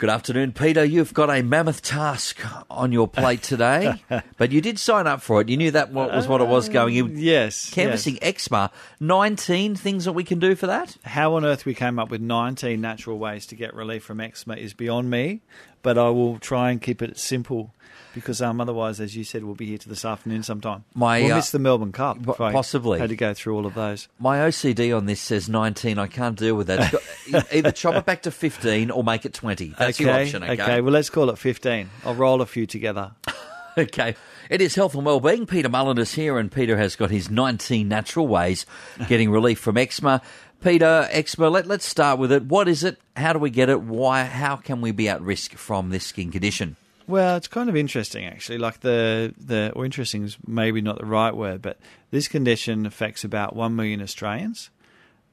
Good 0.00 0.08
afternoon, 0.08 0.52
Peter. 0.52 0.82
You've 0.82 1.12
got 1.12 1.28
a 1.28 1.42
mammoth 1.42 1.82
task 1.82 2.38
on 2.70 2.90
your 2.90 3.06
plate 3.06 3.42
today, 3.42 4.02
but 4.38 4.50
you 4.50 4.62
did 4.62 4.78
sign 4.78 5.06
up 5.06 5.20
for 5.20 5.42
it. 5.42 5.50
You 5.50 5.58
knew 5.58 5.72
that 5.72 5.92
was 5.92 6.26
what 6.26 6.40
it 6.40 6.48
was 6.48 6.70
going. 6.70 6.96
in. 6.96 7.04
Uh, 7.04 7.18
yes. 7.18 7.68
canvassing 7.68 8.14
yes. 8.14 8.22
eczema. 8.22 8.70
Nineteen 8.98 9.74
things 9.74 10.06
that 10.06 10.12
we 10.12 10.24
can 10.24 10.38
do 10.38 10.54
for 10.54 10.68
that. 10.68 10.96
How 11.04 11.34
on 11.34 11.44
earth 11.44 11.66
we 11.66 11.74
came 11.74 11.98
up 11.98 12.10
with 12.10 12.22
19 12.22 12.80
natural 12.80 13.18
ways 13.18 13.44
to 13.48 13.56
get 13.56 13.74
relief 13.74 14.02
from 14.02 14.22
eczema 14.22 14.54
is 14.54 14.72
beyond 14.72 15.10
me, 15.10 15.42
but 15.82 15.98
I 15.98 16.08
will 16.10 16.38
try 16.38 16.70
and 16.70 16.80
keep 16.80 17.02
it 17.02 17.18
simple 17.18 17.74
because 18.14 18.42
um, 18.42 18.60
otherwise, 18.60 19.00
as 19.00 19.16
you 19.16 19.24
said, 19.24 19.44
we'll 19.44 19.54
be 19.54 19.66
here 19.66 19.78
to 19.78 19.88
this 19.88 20.04
afternoon 20.04 20.42
sometime. 20.42 20.84
My, 20.94 21.22
we'll 21.22 21.32
uh, 21.32 21.36
miss 21.36 21.50
the 21.50 21.58
Melbourne 21.58 21.92
Cup. 21.92 22.18
I 22.40 22.52
possibly. 22.52 22.98
Had 22.98 23.10
to 23.10 23.16
go 23.16 23.34
through 23.34 23.56
all 23.56 23.66
of 23.66 23.74
those. 23.74 24.08
My 24.18 24.38
OCD 24.38 24.96
on 24.96 25.06
this 25.06 25.20
says 25.20 25.48
nineteen. 25.48 25.98
I 25.98 26.06
can't 26.06 26.38
deal 26.38 26.54
with 26.54 26.66
that. 26.68 26.92
Got- 26.92 27.52
either 27.54 27.72
chop 27.72 27.94
it 27.94 28.04
back 28.04 28.22
to 28.22 28.30
fifteen 28.30 28.90
or 28.90 29.04
make 29.04 29.24
it 29.24 29.34
twenty. 29.34 29.74
That's 29.78 30.00
okay. 30.00 30.10
your 30.10 30.20
option. 30.20 30.44
Okay. 30.44 30.80
Well, 30.80 30.92
let's 30.92 31.10
call 31.10 31.30
it 31.30 31.38
15. 31.38 31.90
I'll 32.04 32.14
roll 32.14 32.40
a 32.40 32.46
few 32.46 32.66
together. 32.66 33.12
Okay. 33.78 34.16
It 34.50 34.60
is 34.60 34.74
health 34.74 34.96
and 34.96 35.06
well-being. 35.06 35.46
Peter 35.46 35.68
Mullen 35.68 35.98
is 35.98 36.12
here, 36.12 36.38
and 36.38 36.50
Peter 36.50 36.76
has 36.76 36.96
got 36.96 37.10
his 37.10 37.30
19 37.30 37.86
natural 37.86 38.26
ways 38.26 38.66
getting 39.06 39.30
relief 39.30 39.60
from 39.60 39.76
eczema. 39.76 40.22
Peter, 40.60 41.08
eczema. 41.10 41.48
Let, 41.48 41.66
let's 41.66 41.86
start 41.86 42.18
with 42.18 42.32
it. 42.32 42.44
What 42.44 42.68
is 42.68 42.84
it? 42.84 42.98
How 43.16 43.32
do 43.32 43.38
we 43.38 43.50
get 43.50 43.68
it? 43.68 43.80
Why? 43.80 44.24
How 44.24 44.56
can 44.56 44.80
we 44.80 44.92
be 44.92 45.08
at 45.08 45.20
risk 45.20 45.52
from 45.52 45.90
this 45.90 46.06
skin 46.06 46.30
condition? 46.30 46.76
Well, 47.06 47.36
it's 47.36 47.48
kind 47.48 47.68
of 47.68 47.74
interesting 47.74 48.24
actually. 48.24 48.58
Like 48.58 48.80
the 48.80 49.34
the 49.36 49.72
or 49.74 49.84
interesting 49.84 50.22
is 50.22 50.36
maybe 50.46 50.80
not 50.80 50.98
the 50.98 51.06
right 51.06 51.34
word, 51.34 51.60
but 51.60 51.78
this 52.12 52.28
condition 52.28 52.86
affects 52.86 53.24
about 53.24 53.56
one 53.56 53.74
million 53.74 54.00
Australians, 54.00 54.70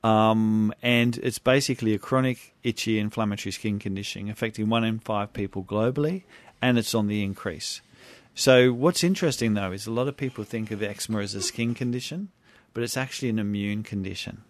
um, 0.03 0.73
and 0.81 1.17
it's 1.20 1.38
basically 1.38 1.94
a 1.94 2.00
chronic 2.00 2.55
itchy 2.64 2.98
inflammatory 2.98 3.52
skin 3.52 3.78
condition 3.78 4.28
affecting 4.30 4.70
one 4.70 4.84
in 4.84 4.98
five 4.98 5.34
people 5.34 5.64
globally, 5.64 6.23
and 6.64 6.80
it's 6.80 6.95
on 6.95 7.05
the 7.05 7.23
increase. 7.23 7.81
So 8.34 8.72
what's 8.73 9.03
interesting 9.03 9.53
though 9.53 9.72
is 9.72 9.86
a 9.86 9.91
lot 9.91 10.08
of 10.08 10.17
people 10.17 10.44
think 10.44 10.72
of 10.72 10.81
eczema 10.81 11.19
as 11.19 11.36
a 11.36 11.41
skin 11.44 11.75
condition, 11.75 12.30
but 12.73 12.81
it's 12.81 12.97
actually 12.97 13.30
an 13.30 13.38
immune 13.38 13.84
condition. 13.84 14.44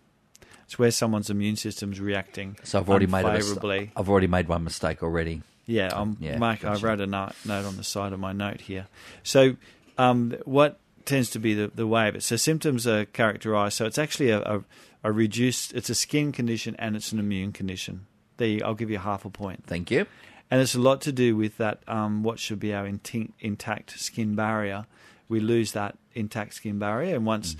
It's 0.68 0.78
where 0.78 0.92
someone's 0.92 1.30
immune 1.30 1.56
system's 1.56 1.98
reacting 2.02 2.58
So 2.64 2.80
I've 2.80 2.90
already 2.90 3.08
made 3.08 3.23
a 3.26 3.32
mis-. 3.32 3.58
I've 3.96 4.10
already 4.10 4.28
made 4.28 4.50
one 4.50 4.66
mistake 4.66 5.02
already. 5.02 5.42
Yeah, 5.66 5.88
um, 5.88 6.18
Yeah, 6.20 6.38
Mike, 6.38 6.62
gotcha. 6.62 6.86
I 6.86 6.90
wrote 6.90 7.00
a 7.00 7.08
note, 7.08 7.32
note 7.46 7.64
on 7.66 7.78
the 7.78 7.86
side 7.86 8.12
of 8.12 8.20
my 8.20 8.34
note 8.34 8.62
here. 8.62 8.88
So, 9.24 9.56
um, 9.98 10.36
what 10.44 10.78
tends 11.06 11.30
to 11.32 11.40
be 11.40 11.54
the, 11.54 11.72
the 11.74 11.88
way 11.88 12.09
of 12.09 12.16
it? 12.18 12.24
So, 12.24 12.36
symptoms 12.36 12.86
are 12.86 13.06
characterized. 13.06 13.78
So, 13.78 13.86
it's 13.86 13.98
actually 13.98 14.30
a, 14.30 14.42
a, 14.42 14.64
a 15.06 15.12
reduced, 15.14 15.74
it's 15.74 15.90
a 15.90 15.96
skin 15.96 16.32
condition 16.34 16.76
and 16.80 16.96
it's 16.98 17.12
an 17.14 17.20
immune 17.20 17.54
condition. 17.54 18.06
There, 18.36 18.48
you, 18.48 18.62
I'll 18.64 18.76
give 18.76 18.90
you 18.90 18.98
half 19.00 19.24
a 19.24 19.30
point. 19.30 19.64
Thank 19.68 19.90
you. 19.90 20.06
And 20.52 20.62
it's 20.62 20.76
a 20.76 20.80
lot 20.81 21.00
to 21.02 21.12
do 21.14 21.36
with 21.38 21.58
that, 21.58 21.81
um, 21.88 22.24
what 22.24 22.40
should 22.40 22.59
be 22.59 22.74
our 22.74 22.86
intin- 22.86 23.31
intact 23.40 24.00
skin 24.00 24.36
barrier. 24.36 24.86
We 25.30 25.40
lose 25.42 25.72
that 25.74 25.98
intact 26.14 26.54
skin 26.56 26.78
barrier. 26.80 27.16
And 27.16 27.26
once 27.26 27.56
Mm. 27.56 27.59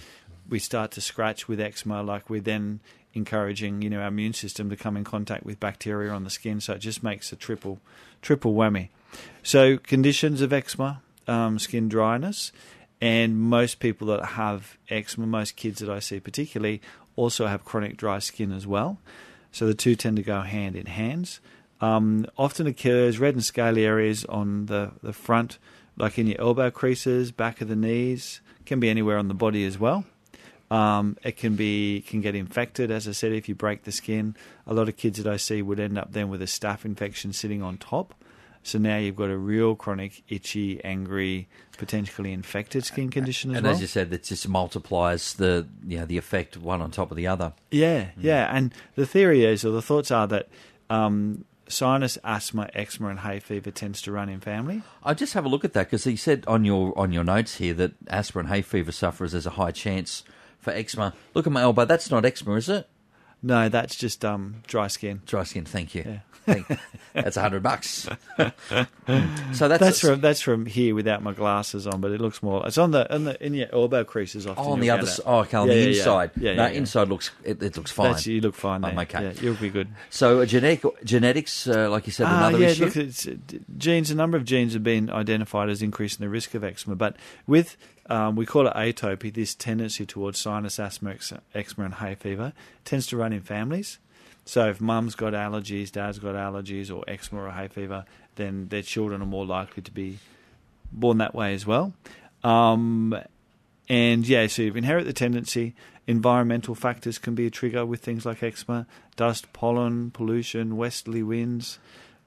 We 0.50 0.60
start 0.60 0.92
to 0.92 1.02
scratch 1.02 1.48
with 1.48 1.60
eczema, 1.60 2.04
like 2.04 2.30
we're 2.30 2.42
then 2.42 2.80
encouraging, 3.14 3.82
you 3.82 3.90
know, 3.90 4.02
our 4.02 4.08
immune 4.08 4.34
system 4.34 4.70
to 4.70 4.76
come 4.76 4.96
in 4.96 5.04
contact 5.04 5.46
with 5.46 5.60
bacteria 5.60 6.12
on 6.12 6.24
the 6.24 6.30
skin. 6.30 6.62
So 6.62 6.74
it 6.74 6.80
just 6.80 7.04
makes 7.04 7.32
a 7.32 7.36
triple, 7.36 7.80
triple 8.22 8.54
whammy. 8.54 8.90
So 9.44 9.78
conditions 9.78 10.42
of 10.42 10.54
eczema, 10.54 11.02
um, 11.28 11.60
skin 11.60 11.90
dryness, 11.90 12.52
and 13.00 13.38
most 13.38 13.80
people 13.80 14.08
that 14.08 14.24
have 14.24 14.78
eczema, 14.90 15.28
most 15.28 15.56
kids 15.56 15.80
that 15.80 15.90
I 15.90 16.00
see 16.00 16.20
particularly, 16.20 16.82
also 17.16 17.48
have 17.48 17.66
chronic 17.66 17.98
dry 17.98 18.20
skin 18.20 18.52
as 18.52 18.66
well. 18.66 19.00
So 19.52 19.66
the 19.66 19.74
two 19.74 19.96
tend 19.96 20.18
to 20.18 20.24
go 20.24 20.42
hand 20.42 20.76
in 20.76 20.86
hands. 20.86 21.40
Um, 21.80 22.26
often 22.38 22.68
occurs 22.68 23.20
red 23.20 23.36
and 23.36 23.44
scaly 23.44 23.86
areas 23.86 24.26
on 24.26 24.66
the, 24.66 24.92
the 25.04 25.14
front, 25.14 25.58
like 25.96 26.18
in 26.18 26.28
your 26.28 26.40
elbow 26.40 26.72
creases, 26.72 27.32
back 27.32 27.62
of 27.62 27.68
the 27.68 27.76
knees, 27.76 28.42
can 28.66 28.80
be 28.80 28.90
anywhere 28.90 29.18
on 29.18 29.28
the 29.28 29.34
body 29.34 29.64
as 29.64 29.78
well. 29.80 30.06
Um, 30.70 31.18
it 31.24 31.38
can 31.38 31.56
be 31.56 32.02
can 32.02 32.22
get 32.22 32.36
infected, 32.36 32.92
as 32.92 33.08
I 33.08 33.12
said, 33.14 33.32
if 33.32 33.48
you 33.48 33.56
break 33.56 33.84
the 33.84 33.92
skin. 33.92 34.36
A 34.66 34.74
lot 34.74 34.90
of 34.90 34.98
kids 34.98 35.22
that 35.22 35.32
I 35.32 35.38
see 35.38 35.62
would 35.62 35.80
end 35.80 35.98
up 35.98 36.12
then 36.12 36.30
with 36.30 36.42
a 36.42 36.46
staph 36.46 36.84
infection 36.84 37.32
sitting 37.34 37.62
on 37.62 37.78
top. 37.78 38.14
So 38.64 38.78
now 38.78 38.98
you've 38.98 39.16
got 39.16 39.30
a 39.30 39.38
real 39.38 39.76
chronic, 39.76 40.24
itchy, 40.28 40.84
angry, 40.84 41.48
potentially 41.78 42.34
infected 42.34 42.84
skin 42.84 43.10
condition 43.10 43.52
as 43.52 43.58
and 43.58 43.66
well. 43.66 43.74
as 43.74 43.80
you 43.80 43.88
said, 43.88 44.10
that 44.10 44.24
just 44.24 44.50
multiplies 44.50 45.36
the 45.36 45.66
you 45.88 46.00
know 46.00 46.06
the 46.06 46.18
effect 46.18 46.58
one 46.58 46.82
on 46.82 46.92
top 46.92 47.10
of 47.10 47.16
the 47.16 47.28
other. 47.28 47.54
Yeah, 47.72 48.08
yeah. 48.18 48.54
And 48.54 48.74
the 48.96 49.06
theory 49.06 49.46
is, 49.46 49.64
or 49.64 49.72
the 49.72 49.82
thoughts 49.82 50.12
are 50.12 50.28
that 50.28 50.50
um, 50.90 51.46
sinus 51.70 52.18
asthma, 52.26 52.70
eczema, 52.74 53.08
and 53.08 53.20
hay 53.20 53.40
fever 53.40 53.72
tends 53.72 54.02
to 54.02 54.12
run 54.12 54.28
in 54.28 54.42
family. 54.42 54.82
I 55.02 55.14
just 55.14 55.34
have 55.34 55.46
a 55.46 55.50
look 55.50 55.64
at 55.64 55.72
that 55.72 55.88
because 55.88 56.04
he 56.04 56.18
said 56.18 56.44
on 56.46 56.66
your 56.66 56.98
on 57.00 57.14
your 57.14 57.24
notes 57.24 57.56
here 57.56 57.74
that 57.76 57.94
asthma 58.08 58.40
and 58.40 58.50
hay 58.50 58.62
fever 58.62 58.92
sufferers 58.92 59.32
there's 59.32 59.46
a 59.46 59.52
high 59.52 59.72
chance 59.72 60.24
for 60.60 60.72
eczema. 60.72 61.14
Look 61.34 61.48
at 61.48 61.54
my 61.54 61.62
elbow. 61.62 61.86
That's 61.86 62.10
not 62.12 62.26
eczema, 62.26 62.56
is 62.56 62.70
it? 62.70 62.88
No, 63.44 63.70
that's 63.70 63.96
just 63.96 64.26
um, 64.26 64.64
dry 64.68 64.88
skin. 64.88 65.22
Dry 65.26 65.44
skin. 65.44 65.66
Thank 65.66 65.94
you. 65.96 66.04
Yeah. 66.06 66.20
Thank, 66.48 66.80
that's 67.12 67.36
a 67.36 67.42
hundred 67.42 67.62
bucks. 67.62 68.08
so 68.38 69.68
that's, 69.68 69.80
That's 69.82 70.00
from 70.00 70.22
that's 70.22 70.40
from 70.40 70.66
here 70.66 70.96
without 70.96 71.22
my 71.22 71.34
glasses 71.34 71.86
on, 71.86 72.00
but 72.00 72.12
it 72.12 72.22
looks 72.22 72.42
more. 72.42 72.66
It's 72.66 72.78
on 72.78 72.92
the 72.92 73.06
in 73.14 73.26
the 73.26 73.46
in 73.46 73.54
your 73.54 73.68
elbow 73.74 74.06
creases. 74.06 74.48
Often 74.48 74.64
oh, 74.66 74.72
on 74.72 74.80
the 74.80 74.90
other 74.90 75.06
side. 75.08 75.24
Oh, 75.26 75.40
okay, 75.40 75.58
on 75.58 75.68
Yeah, 75.68 75.74
the 75.74 75.80
yeah, 75.82 75.88
inside. 75.88 76.32
Yeah, 76.38 76.54
no, 76.54 76.64
yeah, 76.64 76.70
yeah. 76.70 76.78
inside 76.78 77.10
looks 77.10 77.32
it, 77.44 77.62
it 77.62 77.76
looks 77.76 77.92
fine. 77.92 78.14
That's 78.14 78.28
you 78.28 78.40
look 78.40 78.56
fine. 78.56 78.86
I'm 78.86 78.98
okay. 79.00 79.24
Yeah, 79.24 79.34
you'll 79.42 79.56
be 79.56 79.70
good. 79.70 79.90
So 80.10 80.40
uh, 80.40 80.46
genetic 80.46 80.86
genetics, 81.04 81.68
uh, 81.68 81.90
like 81.90 82.08
you 82.08 82.14
said, 82.14 82.28
Ah, 82.28 82.48
another 82.48 82.64
yeah, 82.64 82.70
issue. 82.70 82.86
look, 82.86 82.96
it's, 82.96 83.28
uh, 83.28 83.36
genes. 83.78 84.10
A 84.10 84.16
number 84.16 84.38
of 84.38 84.46
genes 84.46 84.72
have 84.72 84.84
been 84.84 85.10
identified 85.10 85.70
as 85.70 85.82
increasing 85.82 86.24
the 86.24 86.30
risk 86.30 86.54
of 86.54 86.64
eczema, 86.64 86.96
but 86.96 87.18
with 87.46 87.76
um, 88.10 88.36
we 88.36 88.46
call 88.46 88.68
it 88.68 88.74
atopy. 88.74 89.34
This 89.34 89.56
tendency 89.56 90.06
towards 90.06 90.40
sinus 90.40 90.80
asthma, 90.80 91.16
eczema, 91.54 91.86
and 91.86 91.94
hay 91.96 92.16
fever 92.16 92.54
tends 92.86 93.08
to 93.08 93.18
run 93.18 93.34
in 93.34 93.42
families. 93.42 94.00
So 94.46 94.70
if 94.70 94.80
mum's 94.80 95.16
got 95.16 95.34
allergies, 95.34 95.92
dad's 95.92 96.20
got 96.20 96.36
allergies, 96.36 96.96
or 96.96 97.04
eczema 97.08 97.44
or 97.44 97.52
hay 97.52 97.68
fever, 97.68 98.06
then 98.36 98.70
their 98.70 98.82
children 98.82 99.22
are 99.22 99.26
more 99.26 99.46
likely 99.46 99.84
to 99.84 99.92
be 99.92 100.20
born 100.92 101.18
that 101.18 101.36
way 101.36 101.54
as 101.54 101.66
well. 101.66 101.94
Um, 102.44 103.18
and 103.90 104.28
yeah, 104.28 104.48
so 104.48 104.62
you've 104.62 104.78
inherit 104.78 105.06
the 105.06 105.14
tendency. 105.14 105.76
Environmental 106.08 106.76
factors 106.76 107.18
can 107.18 107.36
be 107.36 107.46
a 107.46 107.50
trigger 107.50 107.86
with 107.86 108.02
things 108.02 108.26
like 108.26 108.42
eczema, 108.42 108.88
dust, 109.18 109.52
pollen, 109.52 110.12
pollution, 110.12 110.78
westerly 110.78 111.24
winds, 111.24 111.80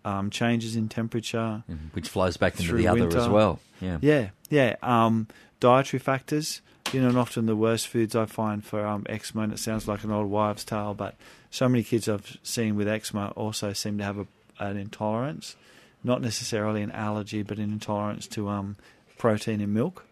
um, 0.04 0.30
changes 0.30 0.76
in 0.76 0.88
temperature. 0.88 1.62
Mhm, 1.70 1.92
which 1.92 2.08
flows 2.08 2.36
back 2.36 2.58
into 2.58 2.74
the 2.74 2.88
other 2.88 3.08
as 3.08 3.28
well. 3.28 3.60
Yeah. 3.80 3.98
Yeah, 4.00 4.30
yeah. 4.48 4.76
Um, 4.82 5.26
dietary 5.60 5.98
factors, 6.00 6.60
you 6.92 7.00
know, 7.00 7.08
and 7.08 7.18
often 7.18 7.46
the 7.46 7.56
worst 7.56 7.88
foods 7.88 8.14
I 8.16 8.26
find 8.26 8.64
for 8.64 8.86
um, 8.86 9.04
eczema, 9.08 9.42
and 9.42 9.52
it 9.52 9.58
sounds 9.58 9.86
like 9.86 10.04
an 10.04 10.10
old 10.10 10.30
wives' 10.30 10.64
tale, 10.64 10.94
but 10.94 11.14
so 11.50 11.68
many 11.68 11.82
kids 11.82 12.08
I've 12.08 12.38
seen 12.42 12.76
with 12.76 12.88
eczema 12.88 13.28
also 13.36 13.72
seem 13.72 13.98
to 13.98 14.04
have 14.04 14.18
a, 14.18 14.26
an 14.58 14.76
intolerance, 14.76 15.56
not 16.02 16.20
necessarily 16.22 16.82
an 16.82 16.90
allergy, 16.92 17.42
but 17.42 17.58
an 17.58 17.72
intolerance 17.72 18.26
to 18.28 18.48
um, 18.48 18.76
protein 19.18 19.60
in 19.60 19.72
milk. 19.72 20.04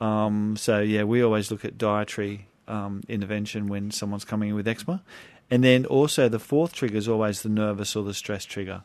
Um, 0.00 0.56
so 0.56 0.80
yeah, 0.80 1.04
we 1.04 1.22
always 1.22 1.50
look 1.50 1.64
at 1.64 1.76
dietary 1.76 2.46
um, 2.68 3.02
intervention 3.08 3.68
when 3.68 3.90
someone's 3.90 4.24
coming 4.24 4.50
in 4.50 4.54
with 4.54 4.68
eczema, 4.68 5.02
and 5.50 5.64
then 5.64 5.84
also 5.86 6.28
the 6.28 6.38
fourth 6.38 6.72
trigger 6.72 6.96
is 6.96 7.08
always 7.08 7.42
the 7.42 7.48
nervous 7.48 7.96
or 7.96 8.04
the 8.04 8.14
stress 8.14 8.44
trigger. 8.44 8.82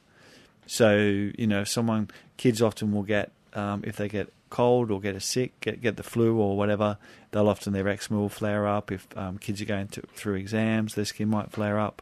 So 0.68 0.96
you 0.98 1.48
know, 1.48 1.64
someone 1.64 2.10
kids 2.38 2.62
often 2.62 2.92
will 2.92 3.04
get 3.04 3.32
um, 3.54 3.84
if 3.86 3.96
they 3.96 4.10
get 4.10 4.32
cold 4.50 4.92
or 4.92 5.00
get 5.00 5.16
a 5.16 5.20
sick, 5.20 5.60
get 5.60 5.82
get 5.82 5.98
the 5.98 6.04
flu 6.04 6.38
or 6.38 6.58
whatever, 6.58 6.98
they'll 7.32 7.50
often 7.50 7.74
their 7.74 7.88
eczema 7.88 8.20
will 8.20 8.30
flare 8.30 8.68
up. 8.68 8.92
If 8.92 9.08
um, 9.18 9.38
kids 9.38 9.62
are 9.62 9.66
going 9.66 9.88
to, 9.90 10.02
through 10.16 10.36
exams, 10.36 10.96
their 10.96 11.06
skin 11.06 11.30
might 11.30 11.52
flare 11.52 11.80
up. 11.80 12.02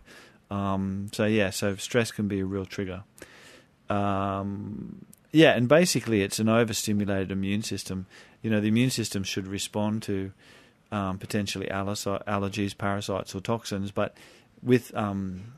Um, 0.52 1.10
so 1.14 1.26
yeah, 1.26 1.50
so 1.50 1.76
stress 1.76 2.12
can 2.12 2.28
be 2.28 2.42
a 2.42 2.46
real 2.46 2.66
trigger. 2.66 3.04
Um, 3.90 5.06
yeah, 5.32 5.56
and 5.56 5.68
basically 5.68 6.22
it's 6.22 6.40
an 6.40 6.48
overstimulated 6.48 7.32
immune 7.32 7.64
system. 7.64 8.06
You 8.42 8.50
know, 8.50 8.62
the 8.62 8.68
immune 8.68 8.92
system 8.92 9.24
should 9.24 9.48
respond 9.48 10.04
to 10.04 10.32
um, 10.92 11.18
potentially 11.18 11.68
allergi- 11.68 12.24
allergies, 12.26 12.78
parasites, 12.78 13.34
or 13.34 13.42
toxins, 13.42 13.90
but 13.90 14.16
with 14.62 14.96
um, 14.96 15.54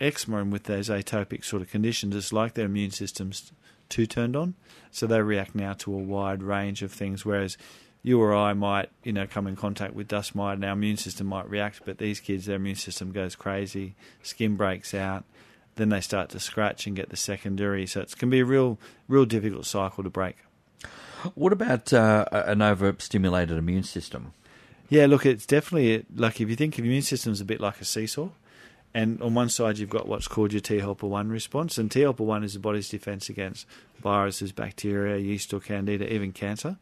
eczema 0.00 0.38
and 0.38 0.52
with 0.52 0.64
those 0.64 0.88
atopic 0.88 1.44
sort 1.44 1.62
of 1.62 1.70
conditions, 1.70 2.14
it's 2.14 2.32
like 2.32 2.54
their 2.54 2.66
immune 2.66 2.90
system's 2.90 3.52
too 3.88 4.06
turned 4.06 4.36
on, 4.36 4.54
so 4.90 5.06
they 5.06 5.20
react 5.20 5.54
now 5.54 5.72
to 5.74 5.94
a 5.94 5.98
wide 5.98 6.42
range 6.42 6.82
of 6.82 6.92
things. 6.92 7.24
Whereas 7.24 7.56
you 8.02 8.20
or 8.20 8.34
I 8.34 8.52
might, 8.52 8.90
you 9.02 9.12
know, 9.12 9.26
come 9.26 9.46
in 9.46 9.56
contact 9.56 9.94
with 9.94 10.08
dust 10.08 10.34
mite, 10.34 10.54
and 10.54 10.64
our 10.64 10.72
immune 10.72 10.96
system 10.96 11.26
might 11.26 11.48
react, 11.48 11.80
but 11.84 11.98
these 11.98 12.20
kids, 12.20 12.46
their 12.46 12.56
immune 12.56 12.76
system 12.76 13.12
goes 13.12 13.34
crazy, 13.34 13.94
skin 14.22 14.56
breaks 14.56 14.94
out, 14.94 15.24
then 15.76 15.88
they 15.88 16.00
start 16.00 16.30
to 16.30 16.40
scratch 16.40 16.86
and 16.86 16.96
get 16.96 17.10
the 17.10 17.16
secondary. 17.16 17.86
So 17.86 18.00
it 18.00 18.16
can 18.16 18.30
be 18.30 18.40
a 18.40 18.44
real, 18.44 18.78
real 19.08 19.24
difficult 19.24 19.66
cycle 19.66 20.04
to 20.04 20.10
break. 20.10 20.36
What 21.34 21.52
about 21.52 21.92
uh, 21.92 22.26
an 22.30 22.62
overstimulated 22.62 23.56
immune 23.56 23.82
system? 23.82 24.32
Yeah, 24.88 25.06
look, 25.06 25.26
it's 25.26 25.46
definitely 25.46 26.06
like 26.14 26.40
if 26.40 26.48
you 26.48 26.56
think 26.56 26.78
of 26.78 26.84
immune 26.84 27.02
system's 27.02 27.40
a 27.40 27.44
bit 27.44 27.60
like 27.60 27.80
a 27.80 27.84
seesaw, 27.84 28.28
And 28.96 29.20
on 29.20 29.34
one 29.34 29.50
side, 29.50 29.76
you've 29.78 29.90
got 29.90 30.08
what's 30.08 30.26
called 30.26 30.52
your 30.52 30.60
T 30.60 30.78
helper 30.78 31.06
1 31.06 31.28
response. 31.28 31.76
And 31.76 31.90
T 31.90 32.00
helper 32.00 32.24
1 32.24 32.44
is 32.44 32.54
the 32.54 32.60
body's 32.60 32.88
defense 32.88 33.28
against 33.28 33.66
viruses, 34.00 34.52
bacteria, 34.52 35.18
yeast, 35.18 35.52
or 35.52 35.60
candida, 35.60 36.10
even 36.12 36.32
cancer. 36.32 36.78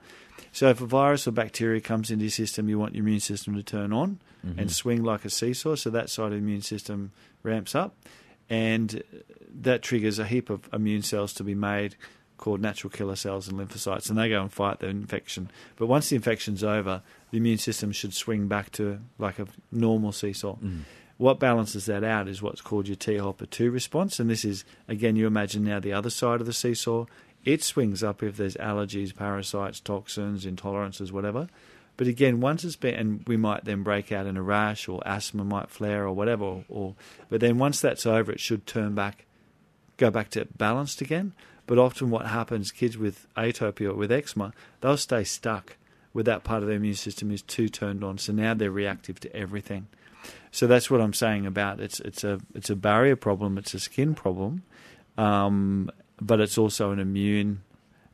So 0.53 0.69
if 0.69 0.81
a 0.81 0.87
virus 0.87 1.27
or 1.27 1.33
bacteria 1.33 1.81
comes 1.81 2.11
into 2.13 2.25
your 2.25 2.31
system, 2.31 2.69
you 2.69 2.79
want 2.79 2.95
your 2.95 3.03
immune 3.05 3.21
system 3.21 3.55
to 3.57 3.63
turn 3.63 3.93
on 3.93 4.21
Mm-hmm. 4.47 4.59
and 4.61 4.71
swing 4.71 5.03
like 5.03 5.25
a 5.25 5.31
seesaw. 5.31 5.75
So 5.75 5.89
that 5.89 6.11
side 6.11 6.27
of 6.27 6.33
the 6.33 6.37
immune 6.37 6.61
system 6.61 7.13
ramps 7.43 7.75
up. 7.75 7.97
And 8.51 9.03
that 9.63 9.81
triggers 9.81 10.19
a 10.19 10.27
heap 10.27 10.51
of 10.51 10.69
immune 10.71 11.01
cells 11.01 11.33
to 11.35 11.45
be 11.45 11.55
made 11.55 11.97
called 12.37 12.61
natural 12.61 12.91
killer 12.91 13.17
cells 13.17 13.49
and 13.49 13.59
lymphocytes, 13.59 14.11
and 14.11 14.19
they 14.19 14.29
go 14.29 14.43
and 14.43 14.53
fight 14.53 14.81
the 14.81 14.89
infection. 14.89 15.51
But 15.77 15.87
once 15.87 16.11
the 16.11 16.17
infection's 16.17 16.63
over, 16.63 17.01
the 17.31 17.39
immune 17.39 17.57
system 17.57 17.91
should 17.93 18.13
swing 18.13 18.47
back 18.47 18.71
to 18.73 19.01
like 19.19 19.39
a 19.39 19.47
normal 19.73 20.13
seesaw. 20.13 20.57
Mm. 20.57 20.81
What 21.17 21.39
balances 21.39 21.87
that 21.87 22.03
out 22.03 22.29
is 22.29 22.43
what's 22.43 22.61
called 22.61 22.89
your 22.89 22.97
T 22.97 23.15
helper 23.15 23.47
2 23.47 23.71
response, 23.71 24.19
and 24.19 24.29
this 24.29 24.45
is, 24.45 24.65
again, 24.89 25.15
you 25.17 25.27
imagine 25.27 25.65
now 25.65 25.79
the 25.79 25.93
other 25.93 26.11
side 26.11 26.41
of 26.41 26.47
the 26.47 26.53
seesaw. 26.53 27.07
It 27.45 27.63
swings 27.63 28.03
up 28.03 28.23
if 28.23 28.37
there's 28.37 28.57
allergies, 28.57 29.15
parasites, 29.15 29.79
toxins, 29.79 30.45
intolerances, 30.45 31.13
whatever. 31.13 31.49
But 31.97 32.09
again, 32.09 32.41
once 32.41 32.65
it's 32.65 32.75
been, 32.75 32.95
and 32.95 33.25
we 33.29 33.37
might 33.37 33.65
then 33.65 33.85
break 33.85 34.11
out 34.11 34.27
in 34.27 34.37
a 34.37 34.43
rash 34.43 34.89
or 34.89 35.07
asthma 35.07 35.45
might 35.45 35.71
flare 35.71 36.05
or 36.05 36.13
whatever, 36.13 36.65
or, 36.69 36.95
but 37.29 37.41
then 37.41 37.59
once 37.59 37.81
that's 37.81 38.07
over, 38.07 38.33
it 38.33 38.41
should 38.41 38.67
turn 38.67 38.95
back, 38.95 39.27
go 39.97 40.11
back 40.11 40.31
to 40.31 40.47
balanced 40.57 41.01
again. 41.01 41.33
But 41.67 41.79
often 41.79 42.11
what 42.11 42.27
happens, 42.27 42.73
kids 42.73 42.99
with 42.99 43.27
atopia 43.37 43.91
or 43.91 43.95
with 43.95 44.11
eczema, 44.11 44.53
they'll 44.81 44.97
stay 44.97 45.23
stuck 45.23 45.77
with 46.13 46.27
that 46.27 46.45
part 46.45 46.63
of 46.63 46.69
their 46.69 46.77
immune 46.77 46.95
system 46.95 47.31
is 47.31 47.43
too 47.43 47.69
turned 47.69 48.03
on. 48.03 48.19
So 48.19 48.33
now 48.33 48.55
they're 48.55 48.71
reactive 48.71 49.21
to 49.21 49.37
everything. 49.37 49.87
So 50.51 50.67
that's 50.67 50.91
what 50.91 51.01
I'm 51.01 51.13
saying 51.13 51.47
about 51.47 51.81
it's 51.81 52.01
it's 52.01 52.25
a 52.25 52.41
it's 52.55 52.71
a 52.71 52.77
barrier 52.77 53.17
problem, 53.17 53.59
it's 53.59 53.75
a 53.75 53.81
skin 53.81 54.15
problem, 54.15 54.63
um, 55.19 55.91
but 56.21 56.41
it's 56.41 56.59
also 56.59 56.91
an 56.91 56.99
immune 56.99 57.63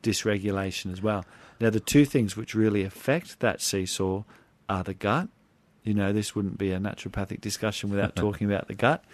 dysregulation 0.03 0.93
as 0.93 1.03
well. 1.03 1.25
Now 1.61 1.71
the 1.71 1.81
two 1.81 2.05
things 2.05 2.37
which 2.37 2.55
really 2.55 2.83
affect 2.83 3.41
that 3.41 3.61
seesaw 3.61 4.25
are 4.69 4.83
the 4.83 4.95
gut. 4.95 5.29
You 5.83 5.95
know, 5.95 6.13
this 6.13 6.35
wouldn't 6.35 6.59
be 6.59 6.73
a 6.73 6.79
naturopathic 6.79 7.41
discussion 7.41 7.91
without 7.91 8.17
talking 8.25 8.47
about 8.47 8.69
the 8.69 8.75
gut. 8.75 9.05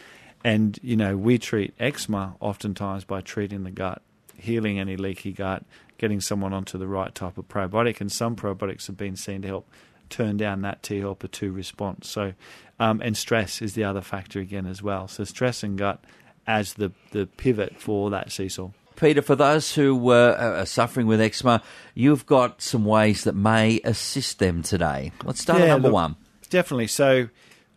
And 0.44 0.78
you 0.82 0.96
know, 0.96 1.16
we 1.16 1.38
treat 1.38 1.74
eczema 1.80 2.36
oftentimes 2.40 3.04
by 3.04 3.20
treating 3.20 3.64
the 3.64 3.70
gut, 3.70 4.02
healing 4.36 4.78
any 4.78 4.96
leaky 4.96 5.32
gut, 5.32 5.64
getting 5.98 6.20
someone 6.20 6.52
onto 6.52 6.78
the 6.78 6.86
right 6.86 7.14
type 7.14 7.38
of 7.38 7.48
probiotic, 7.48 8.00
and 8.00 8.12
some 8.12 8.36
probiotics 8.36 8.86
have 8.86 8.96
been 8.96 9.16
seen 9.16 9.42
to 9.42 9.48
help 9.48 9.68
turn 10.08 10.36
down 10.36 10.62
that 10.62 10.82
T 10.82 11.00
helper 11.00 11.28
two 11.28 11.52
response. 11.52 12.08
So, 12.08 12.32
um, 12.78 13.00
and 13.00 13.16
stress 13.16 13.62
is 13.62 13.74
the 13.74 13.84
other 13.84 14.00
factor 14.00 14.40
again 14.40 14.66
as 14.66 14.82
well. 14.82 15.08
So 15.08 15.24
stress 15.24 15.62
and 15.62 15.78
gut 15.78 16.04
as 16.46 16.74
the 16.74 16.92
the 17.12 17.26
pivot 17.26 17.76
for 17.78 18.10
that 18.10 18.32
seesaw. 18.32 18.70
Peter, 18.96 19.20
for 19.20 19.36
those 19.36 19.74
who 19.74 20.10
uh, 20.10 20.56
are 20.58 20.66
suffering 20.66 21.06
with 21.06 21.20
eczema, 21.20 21.62
you've 21.94 22.26
got 22.26 22.62
some 22.62 22.84
ways 22.84 23.24
that 23.24 23.34
may 23.34 23.80
assist 23.84 24.38
them 24.38 24.62
today. 24.62 25.12
Let's 25.22 25.42
start 25.42 25.60
at 25.60 25.68
number 25.68 25.88
look, 25.88 25.94
one. 25.94 26.16
Definitely. 26.48 26.86
So, 26.86 27.28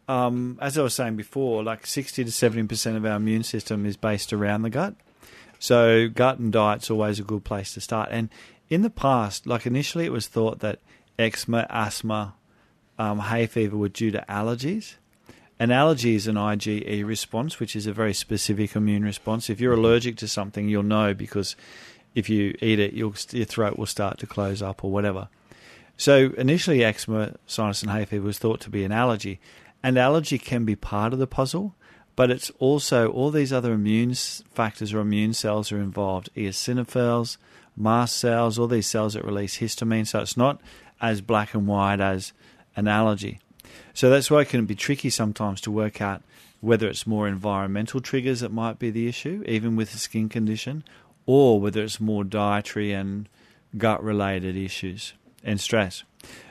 um, 0.08 0.58
as 0.62 0.78
I 0.78 0.82
was 0.82 0.94
saying 0.94 1.18
before, 1.18 1.62
like 1.62 1.86
60 1.86 2.24
to 2.24 2.32
70% 2.32 2.96
of 2.96 3.06
our 3.06 3.18
immune 3.18 3.44
system 3.44 3.86
is 3.86 3.98
based 3.98 4.32
around 4.32 4.62
the 4.62 4.70
gut. 4.70 4.96
So, 5.60 6.08
gut 6.08 6.40
and 6.40 6.54
diet's 6.54 6.90
always 6.90 7.20
a 7.20 7.24
good 7.24 7.44
place 7.44 7.74
to 7.74 7.82
start. 7.82 8.10
And 8.12 8.30
in 8.70 8.82
the 8.82 8.90
past, 8.90 9.46
like 9.46 9.66
initially 9.66 10.06
it 10.06 10.12
was 10.12 10.28
thought 10.28 10.60
that 10.60 10.80
eczema, 11.20 11.68
asthma, 11.70 12.34
um, 12.98 13.20
hay 13.20 13.46
fever 13.46 13.78
were 13.78 13.90
due 13.90 14.12
to 14.12 14.26
allergies. 14.28 14.96
An 15.60 15.72
allergy 15.72 16.16
is 16.16 16.26
an 16.26 16.36
IgE 16.36 17.06
response, 17.06 17.60
which 17.60 17.76
is 17.76 17.86
a 17.86 17.94
very 17.94 18.14
specific 18.14 18.76
immune 18.76 19.04
response. 19.04 19.50
If 19.50 19.60
you're 19.60 19.74
allergic 19.74 20.16
to 20.18 20.28
something, 20.28 20.70
you'll 20.70 20.84
know 20.84 21.14
because 21.14 21.58
if 22.16 22.30
you 22.30 22.56
eat 22.62 22.80
it, 22.80 22.94
your 22.94 23.12
throat 23.12 23.78
will 23.78 23.86
start 23.86 24.20
to 24.20 24.26
close 24.26 24.62
up 24.62 24.84
or 24.84 24.92
whatever. 24.92 25.28
So 25.98 26.32
initially, 26.38 26.82
eczema, 26.84 27.36
sinus, 27.46 27.82
and 27.84 27.92
hay 27.92 28.06
fever 28.06 28.26
was 28.26 28.40
thought 28.40 28.62
to 28.62 28.70
be 28.70 28.86
an 28.86 28.94
allergy, 28.94 29.42
and 29.84 29.98
allergy 29.98 30.38
can 30.38 30.64
be 30.64 30.78
part 30.78 31.12
of 31.12 31.20
the 31.20 31.28
puzzle, 31.28 31.76
but 32.16 32.32
it's 32.32 32.52
also 32.60 33.10
all 33.12 33.30
these 33.30 33.52
other 33.52 33.74
immune 33.74 34.14
factors 34.14 34.94
or 34.94 35.02
immune 35.02 35.34
cells 35.34 35.74
are 35.74 35.82
involved: 35.82 36.30
eosinophils, 36.38 37.36
mast 37.76 38.16
cells, 38.16 38.58
all 38.58 38.68
these 38.68 38.88
cells 38.88 39.14
that 39.14 39.26
release 39.26 39.58
histamine. 39.58 40.08
So 40.08 40.20
it's 40.20 40.38
not 40.38 40.62
as 41.02 41.22
black 41.22 41.54
and 41.54 41.68
white 41.68 42.00
as 42.00 42.34
analogy. 42.76 43.40
So 43.94 44.10
that's 44.10 44.32
why 44.32 44.42
it 44.42 44.50
can 44.50 44.66
be 44.66 44.76
tricky 44.76 45.10
sometimes 45.10 45.62
to 45.62 45.72
work 45.72 46.02
out 46.02 46.22
whether 46.62 46.88
it's 46.88 47.08
more 47.08 47.28
environmental 47.28 48.02
triggers 48.02 48.42
that 48.42 48.52
might 48.52 48.80
be 48.80 48.90
the 48.90 49.08
issue, 49.08 49.44
even 49.48 49.76
with 49.76 49.94
a 49.94 49.98
skin 49.98 50.28
condition, 50.28 50.84
or 51.26 51.60
whether 51.60 51.84
it's 51.84 52.00
more 52.00 52.24
dietary 52.24 52.92
and 52.92 53.30
gut 53.78 54.04
related 54.04 54.58
issues 54.58 55.14
and 55.44 55.60
stress. 55.60 56.04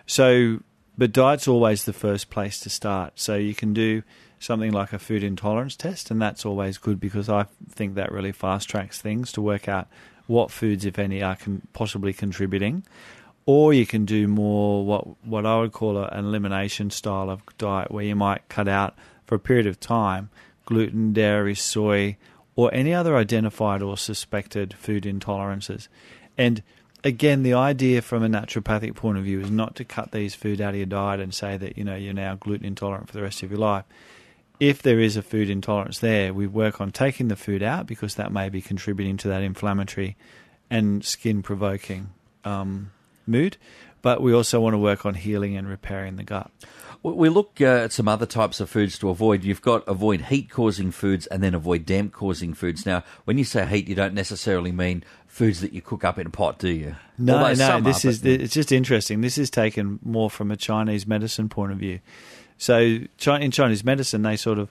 So, 0.07 0.61
but 0.97 1.13
diet's 1.13 1.47
always 1.47 1.85
the 1.85 1.93
first 1.93 2.31
place 2.31 2.59
to 2.61 2.71
start. 2.71 3.15
So 3.17 3.37
you 3.37 3.55
can 3.55 3.75
do 3.75 4.03
something 4.39 4.73
like 4.73 4.93
a 4.93 4.99
food 4.99 5.23
intolerance 5.23 5.77
test, 5.77 6.11
and 6.11 6.23
that's 6.23 6.47
always 6.47 6.79
good 6.79 7.01
because 7.01 7.29
I 7.29 7.47
think 7.71 7.95
that 7.95 8.13
really 8.13 8.33
fast 8.33 8.69
tracks 8.69 9.01
things 9.01 9.33
to 9.33 9.43
work 9.43 9.69
out 9.69 9.89
what 10.27 10.51
foods, 10.51 10.85
if 10.85 10.99
any, 10.99 11.23
are 11.23 11.37
con- 11.37 11.67
possibly 11.73 12.13
contributing. 12.13 12.85
Or 13.49 13.73
you 13.73 13.87
can 13.87 14.05
do 14.05 14.29
more 14.29 14.85
what 14.85 15.25
what 15.25 15.47
I 15.47 15.59
would 15.59 15.73
call 15.73 15.97
an 15.97 16.23
elimination 16.23 16.91
style 16.91 17.31
of 17.31 17.41
diet, 17.57 17.91
where 17.91 18.05
you 18.05 18.15
might 18.15 18.47
cut 18.51 18.69
out 18.69 18.95
for 19.25 19.37
a 19.37 19.39
period 19.39 19.67
of 19.67 19.81
time 19.81 20.29
gluten, 20.67 21.15
dairy, 21.15 21.55
soy, 21.55 22.19
or 22.57 22.69
any 22.75 22.93
other 22.93 23.17
identified 23.17 23.81
or 23.81 23.97
suspected 23.97 24.75
food 24.75 25.05
intolerances. 25.05 25.89
And 26.37 26.63
again, 27.03 27.43
the 27.43 27.55
idea 27.55 28.03
from 28.03 28.23
a 28.23 28.29
naturopathic 28.29 28.95
point 28.95 29.17
of 29.17 29.25
view 29.25 29.41
is 29.41 29.51
not 29.51 29.77
to 29.77 29.85
cut 29.87 30.13
these 30.13 30.35
food 30.35 30.61
out 30.61 30.75
of 30.75 30.77
your 30.77 30.85
diet 30.85 31.19
and 31.19 31.33
say 31.33 31.57
that 31.57 31.79
you 31.79 31.85
know 31.85 31.97
you're 31.97 32.13
now 32.13 32.35
gluten 32.35 32.67
intolerant 32.67 33.09
for 33.09 33.15
the 33.15 33.23
rest 33.23 33.43
of 33.43 33.51
your 33.51 33.61
life. 33.61 33.87
If 34.61 34.83
there 34.83 35.01
is 35.01 35.17
a 35.17 35.23
food 35.23 35.49
intolerance 35.49 36.01
there, 36.01 36.35
we 36.35 36.47
work 36.47 36.83
on 36.83 36.91
taking 36.91 37.29
the 37.29 37.37
food 37.37 37.63
out 37.63 37.87
because 37.87 38.17
that 38.17 38.31
may 38.31 38.51
be 38.51 38.61
contributing 38.61 39.17
to 39.17 39.29
that 39.29 39.43
inflammatory 39.43 40.19
and 40.69 41.03
skin 41.03 41.43
provoking 41.43 42.11
um, 42.45 42.91
mood. 43.29 43.57
But 44.01 44.23
we 44.23 44.33
also 44.33 44.61
want 44.61 44.75
to 44.75 44.79
work 44.79 45.05
on 45.05 45.15
healing 45.15 45.57
and 45.57 45.69
repairing 45.69 46.17
the 46.17 46.23
gut. 46.23 46.51
We- 47.03 47.29
look 47.29 47.61
uh, 47.61 47.65
at 47.85 47.93
some 47.93 48.09
other 48.09 48.27
types 48.27 48.61
of 48.61 48.69
foods 48.71 48.99
to 48.99 49.09
avoid. 49.09 49.45
You've 49.45 49.63
got 49.63 49.87
avoid 49.87 50.23
heat 50.23 50.51
causing 50.51 50.91
foods 50.91 51.27
and 51.27 51.43
then 51.43 51.55
avoid 51.55 51.87
damp 51.87 52.13
causing 52.13 52.55
foods. 52.55 52.85
Now, 52.87 53.03
when 53.25 53.39
you 53.39 53.45
say 53.45 53.67
heat, 53.67 53.89
you 53.89 53.95
don't 53.95 54.15
necessarily 54.15 54.73
mean 54.73 55.05
foods 55.27 55.61
that 55.61 55.73
you 55.73 55.81
cook 55.81 56.05
up 56.05 56.19
in 56.19 56.27
a 56.27 56.31
pot, 56.31 56.59
do 56.59 56.69
you? 56.69 56.97
No, 57.17 57.37
Although 57.39 57.55
no, 57.55 57.81
this 57.81 58.05
are, 58.05 58.09
is 58.09 58.19
but- 58.21 58.31
it's 58.31 58.55
just 58.55 58.73
interesting. 58.73 59.21
This 59.21 59.39
is 59.39 59.51
taken 59.51 59.99
more 60.03 60.31
from 60.31 60.51
a 60.51 60.57
Chinese 60.57 61.07
medicine 61.07 61.49
point 61.49 61.73
of 61.73 61.79
view. 61.79 62.01
So 62.57 62.79
in 62.79 63.51
Chinese 63.53 63.85
medicine, 63.85 64.23
they 64.23 64.37
sort 64.37 64.59
of, 64.59 64.69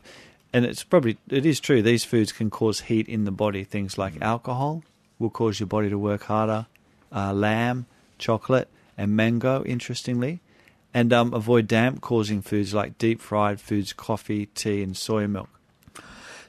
and 0.51 0.65
it's 0.65 0.83
probably 0.83 1.17
it 1.29 1.45
is 1.45 1.59
true. 1.61 1.81
These 1.81 2.03
foods 2.03 2.31
can 2.33 2.49
cause 2.49 2.81
heat 2.81 3.07
in 3.07 3.23
the 3.23 3.31
body. 3.31 3.63
Things 3.63 3.97
like 3.97 4.21
alcohol 4.21 4.83
will 5.19 5.29
cause 5.29 5.59
your 5.59 5.67
body 5.67 5.89
to 5.89 5.97
work 5.97 6.23
harder. 6.23 6.67
Uh, 7.13 7.31
lamb, 7.33 7.85
chocolate, 8.17 8.69
and 8.97 9.15
mango. 9.15 9.63
Interestingly, 9.63 10.41
and 10.93 11.13
um, 11.13 11.33
avoid 11.33 11.67
damp 11.67 12.01
causing 12.01 12.41
foods 12.41 12.73
like 12.73 12.97
deep 12.97 13.21
fried 13.21 13.61
foods, 13.61 13.93
coffee, 13.93 14.47
tea, 14.47 14.81
and 14.83 14.95
soy 14.95 15.27
milk. 15.27 15.49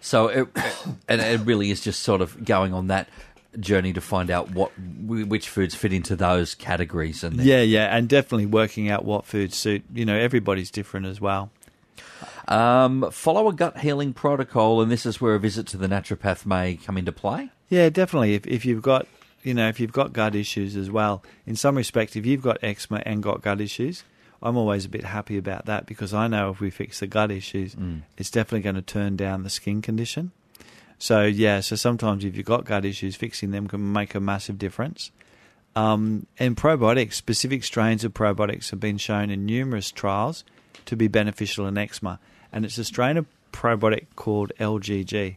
So, 0.01 0.29
it, 0.29 0.49
and 1.09 1.21
it 1.21 1.41
really 1.41 1.71
is 1.71 1.81
just 1.81 2.03
sort 2.03 2.21
of 2.21 2.45
going 2.45 2.73
on 2.73 2.87
that 2.89 3.09
journey 3.59 3.93
to 3.93 4.01
find 4.01 4.31
out 4.31 4.51
what 4.51 4.71
which 4.79 5.49
foods 5.49 5.75
fit 5.75 5.93
into 5.93 6.17
those 6.17 6.55
categories. 6.55 7.25
And 7.25 7.39
then, 7.39 7.47
Yeah, 7.47 7.63
yeah, 7.63 7.97
and 7.97 8.09
definitely 8.09 8.47
working 8.47 8.89
out 8.91 9.05
what 9.05 9.27
foods 9.27 9.57
suit. 9.57 9.85
You 9.93 10.05
know, 10.05 10.17
everybody's 10.17 10.71
different 10.71 11.07
as 11.07 11.21
well. 11.21 11.51
Um, 12.47 13.11
follow 13.11 13.49
a 13.49 13.53
gut 13.53 13.79
healing 13.79 14.15
protocol, 14.15 14.81
and 14.81 14.91
this 14.91 15.05
is 15.05 15.21
where 15.21 15.35
a 15.35 15.41
visit 15.41 15.67
to 15.69 15.77
the 15.77 15.87
naturopath 15.87 16.47
may 16.47 16.77
come 16.77 16.97
into 16.97 17.13
play. 17.13 17.51
Yeah, 17.69 17.91
definitely. 17.91 18.35
If 18.35 18.47
if 18.47 18.65
you've 18.65 18.83
got 18.83 19.07
you 19.43 19.55
know 19.55 19.69
if 19.69 19.81
you've 19.81 19.93
got 19.93 20.13
gut 20.13 20.35
issues 20.35 20.77
as 20.77 20.91
well, 20.91 21.23
in 21.47 21.57
some 21.57 21.77
respect, 21.77 22.17
if 22.17 22.27
you've 22.27 22.43
got 22.43 22.59
eczema 22.63 23.03
and 23.07 23.23
got 23.23 23.43
gut 23.43 23.61
issues, 23.61 24.05
I'm 24.43 24.57
always 24.57 24.85
a 24.85 24.89
bit 24.89 25.05
happy 25.05 25.37
about 25.37 25.67
that 25.67 25.87
because 25.87 26.15
I 26.15 26.29
know 26.29 26.51
if 26.51 26.61
we 26.61 26.71
fix 26.71 27.01
the 27.01 27.07
gut 27.07 27.31
issues, 27.31 27.75
it's 28.17 28.31
definitely 28.31 28.61
going 28.61 28.77
to 28.77 28.83
turn 28.83 29.17
down 29.17 29.43
the 29.43 29.51
skin 29.51 29.83
condition. 29.83 30.33
So 30.99 31.25
yeah, 31.25 31.61
so 31.61 31.77
sometimes 31.77 32.25
if 32.25 32.37
you've 32.37 32.47
got 32.47 32.65
gut 32.65 32.85
issues, 32.85 33.17
fixing 33.17 33.51
them 33.51 33.69
can 33.69 33.93
make 33.93 34.15
a 34.15 34.21
massive 34.21 34.59
difference. 34.59 35.11
Um, 35.77 36.27
and 36.39 36.57
probiotics, 36.57 37.15
specific 37.15 37.63
strains 37.63 38.03
of 38.03 38.15
probiotics 38.15 38.71
have 38.71 38.81
been 38.81 38.99
shown 38.99 39.31
in 39.31 39.47
numerous 39.47 39.93
trials 39.93 40.43
to 40.87 40.97
be 40.97 41.07
beneficial 41.07 41.67
in 41.67 41.79
eczema, 41.79 42.19
and 42.53 42.65
it's 42.65 42.79
a 42.79 42.85
strain 42.85 43.17
of 43.17 43.27
probiotic 43.53 44.07
called 44.17 44.53
LGG. 44.59 45.37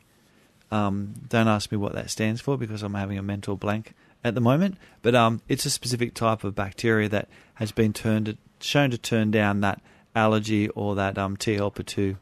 Um, 0.72 1.14
don't 1.28 1.48
ask 1.48 1.72
me 1.72 1.78
what 1.78 1.94
that 1.94 2.10
stands 2.10 2.42
for 2.42 2.58
because 2.58 2.82
I'm 2.82 2.94
having 2.94 3.18
a 3.18 3.24
mental 3.24 3.58
blank 3.58 3.94
at 4.24 4.36
the 4.36 4.42
moment. 4.42 4.78
But 5.02 5.16
um, 5.16 5.42
it's 5.48 5.66
a 5.66 5.70
specific 5.70 6.14
type 6.14 6.44
of 6.44 6.56
bacteria 6.56 7.10
that 7.10 7.28
has 7.56 7.72
been 7.72 7.94
turned 7.94 8.38
shown 8.60 8.92
to 8.92 8.98
turn 8.98 9.32
down 9.32 9.62
that 9.62 9.82
allergy 10.16 10.70
or 10.70 10.96
that 10.96 11.18
um, 11.18 11.36
T 11.36 11.56
helper 11.56 11.84
two 11.84 12.18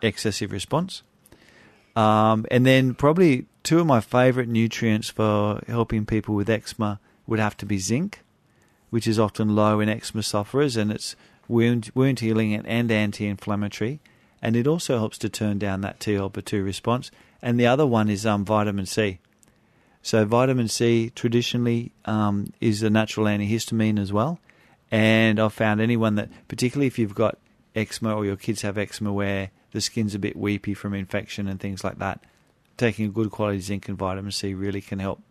excessive 0.00 0.52
response. 0.52 1.02
Um, 1.94 2.46
and 2.50 2.64
then 2.64 2.94
probably 2.94 3.46
two 3.62 3.78
of 3.80 3.86
my 3.86 4.00
favourite 4.00 4.48
nutrients 4.48 5.10
for 5.10 5.60
helping 5.66 6.06
people 6.06 6.34
with 6.34 6.48
eczema 6.48 6.98
would 7.26 7.38
have 7.38 7.56
to 7.58 7.66
be 7.66 7.78
zinc, 7.78 8.20
which 8.90 9.06
is 9.06 9.18
often 9.18 9.54
low 9.54 9.80
in 9.80 9.88
eczema 9.88 10.22
sufferers, 10.22 10.76
and 10.76 10.90
it's 10.90 11.14
wound 11.48 11.90
wound 11.94 12.20
healing 12.20 12.54
and, 12.54 12.66
and 12.66 12.90
anti-inflammatory, 12.90 14.00
and 14.42 14.56
it 14.56 14.66
also 14.66 14.98
helps 14.98 15.16
to 15.18 15.28
turn 15.28 15.58
down 15.58 15.80
that 15.82 16.00
T 16.00 16.14
helper 16.14 16.42
two 16.42 16.62
response. 16.62 17.10
And 17.40 17.58
the 17.58 17.66
other 17.66 17.86
one 17.86 18.10
is 18.10 18.26
um, 18.26 18.44
vitamin 18.44 18.86
C. 18.86 19.18
So 20.02 20.24
vitamin 20.24 20.68
C 20.68 21.10
traditionally 21.14 21.92
um, 22.04 22.52
is 22.60 22.82
a 22.82 22.90
natural 22.90 23.26
antihistamine 23.26 24.00
as 24.00 24.12
well, 24.12 24.40
and 24.90 25.38
I've 25.38 25.54
found 25.54 25.80
anyone 25.80 26.16
that, 26.16 26.28
particularly 26.48 26.88
if 26.88 26.98
you've 26.98 27.14
got 27.14 27.38
eczema 27.74 28.14
or 28.14 28.26
your 28.26 28.36
kids 28.36 28.62
have 28.62 28.76
eczema 28.76 29.12
where 29.12 29.50
the 29.70 29.80
skin's 29.80 30.14
a 30.14 30.18
bit 30.18 30.36
weepy 30.36 30.74
from 30.74 30.92
infection 30.92 31.48
and 31.48 31.58
things 31.58 31.82
like 31.84 31.98
that, 31.98 32.22
taking 32.76 33.06
a 33.06 33.10
good 33.10 33.30
quality 33.30 33.60
zinc 33.60 33.88
and 33.88 33.96
vitamin 33.96 34.32
C 34.32 34.54
really 34.54 34.80
can 34.80 34.98
help 34.98 35.22